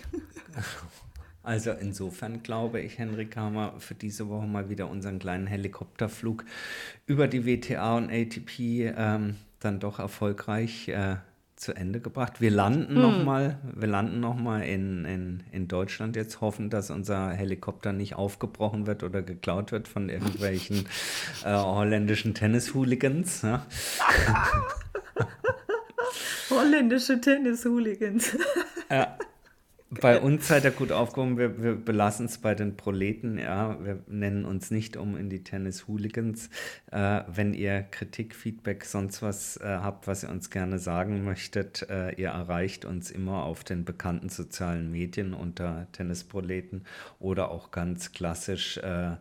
Also 1.42 1.70
insofern 1.70 2.42
glaube 2.42 2.80
ich, 2.80 2.98
Henrik, 2.98 3.36
haben 3.36 3.54
wir 3.54 3.74
für 3.78 3.94
diese 3.94 4.28
Woche 4.28 4.46
mal 4.46 4.68
wieder 4.68 4.90
unseren 4.90 5.18
kleinen 5.18 5.46
Helikopterflug 5.46 6.44
über 7.06 7.28
die 7.28 7.46
WTA 7.46 7.96
und 7.96 8.10
ATP 8.10 8.92
ähm, 8.96 9.36
dann 9.58 9.80
doch 9.80 9.98
erfolgreich 9.98 10.88
äh, 10.88 11.16
zu 11.56 11.74
Ende 11.74 12.00
gebracht. 12.00 12.40
Wir 12.40 12.50
landen 12.50 12.94
hm. 12.94 13.02
noch 13.02 13.22
mal, 13.22 13.58
wir 13.74 13.88
landen 13.88 14.20
noch 14.20 14.36
mal 14.36 14.62
in, 14.62 15.04
in, 15.04 15.42
in 15.52 15.68
Deutschland 15.68 16.16
jetzt, 16.16 16.40
hoffen, 16.40 16.70
dass 16.70 16.90
unser 16.90 17.30
Helikopter 17.30 17.92
nicht 17.92 18.14
aufgebrochen 18.14 18.86
wird 18.86 19.02
oder 19.02 19.22
geklaut 19.22 19.70
wird 19.70 19.86
von 19.86 20.08
irgendwelchen 20.08 20.86
äh, 21.44 21.54
holländischen 21.54 22.34
Tennis-Hooligans. 22.34 23.42
Ja. 23.42 23.66
Holländische 26.50 27.20
Tennis-Hooligans. 27.20 28.36
ja. 28.90 29.16
Bei 29.92 30.20
uns 30.20 30.46
seid 30.46 30.62
ihr 30.62 30.70
gut 30.70 30.92
aufgehoben. 30.92 31.36
Wir, 31.36 31.60
wir 31.60 31.74
belassen 31.74 32.26
es 32.26 32.38
bei 32.38 32.54
den 32.54 32.76
Proleten. 32.76 33.38
Ja, 33.38 33.76
wir 33.84 34.04
nennen 34.06 34.44
uns 34.44 34.70
nicht 34.70 34.96
um 34.96 35.16
in 35.16 35.30
die 35.30 35.42
Tennis-Hooligans. 35.42 36.48
Äh, 36.92 37.22
wenn 37.26 37.54
ihr 37.54 37.82
Kritik, 37.82 38.36
Feedback, 38.36 38.84
sonst 38.84 39.20
was 39.20 39.56
äh, 39.56 39.64
habt, 39.64 40.06
was 40.06 40.22
ihr 40.22 40.30
uns 40.30 40.48
gerne 40.48 40.78
sagen 40.78 41.24
möchtet, 41.24 41.90
äh, 41.90 42.12
ihr 42.12 42.28
erreicht 42.28 42.84
uns 42.84 43.10
immer 43.10 43.42
auf 43.42 43.64
den 43.64 43.84
bekannten 43.84 44.28
sozialen 44.28 44.92
Medien 44.92 45.34
unter 45.34 45.88
Tennisproleten 45.90 46.84
oder 47.18 47.50
auch 47.50 47.72
ganz 47.72 48.12
klassisch 48.12 48.78
äh, 48.78 49.16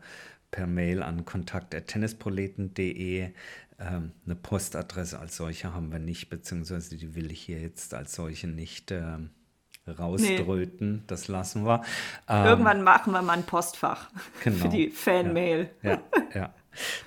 per 0.52 0.68
Mail 0.68 1.02
an 1.02 1.26
kontakt.tennisproleten.de. 1.26 3.32
Ähm, 3.80 4.12
eine 4.24 4.36
Postadresse 4.36 5.18
als 5.18 5.36
solche 5.36 5.74
haben 5.74 5.92
wir 5.92 5.98
nicht, 5.98 6.30
beziehungsweise 6.30 6.96
die 6.96 7.16
will 7.16 7.32
ich 7.32 7.42
hier 7.42 7.60
jetzt 7.60 7.96
als 7.96 8.14
solche 8.14 8.48
nicht 8.48 8.92
ähm, 8.92 9.32
rausdröten. 9.98 10.92
Nee. 10.94 11.02
Das 11.08 11.28
lassen 11.28 11.66
wir. 11.66 11.84
Ähm, 12.28 12.46
Irgendwann 12.46 12.84
machen 12.84 13.14
wir 13.14 13.22
mal 13.22 13.34
ein 13.34 13.44
Postfach 13.44 14.10
genau. 14.44 14.58
für 14.58 14.70
die 14.70 14.90
Fanmail. 14.90 15.70
Ja, 15.82 15.92
ja, 15.92 16.00
ja. 16.34 16.54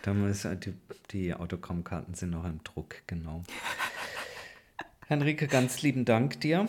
Da 0.02 0.12
müssen, 0.12 0.58
die, 0.60 0.74
die 1.10 1.34
Autogrammkarten 1.34 2.14
sind 2.14 2.30
noch 2.30 2.44
im 2.44 2.62
Druck, 2.64 2.96
genau. 3.06 3.42
Henrike, 5.06 5.46
ganz 5.46 5.82
lieben 5.82 6.04
Dank 6.04 6.40
dir. 6.40 6.68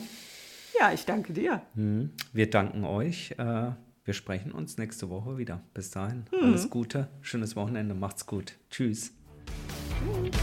Ja, 0.80 0.92
ich 0.92 1.06
danke 1.06 1.34
dir. 1.34 1.62
Hm. 1.76 2.12
Wir 2.32 2.50
danken 2.50 2.84
euch. 2.84 3.32
Äh, 3.38 3.72
wir 4.06 4.14
sprechen 4.14 4.52
uns 4.52 4.78
nächste 4.78 5.10
Woche 5.10 5.38
wieder. 5.38 5.62
Bis 5.74 5.92
dahin, 5.92 6.26
mhm. 6.32 6.48
alles 6.48 6.70
Gute, 6.70 7.08
schönes 7.22 7.56
Wochenende, 7.56 7.96
macht's 7.96 8.26
gut. 8.26 8.56
Tschüss. 8.70 9.14
Tschüss. 10.00 10.43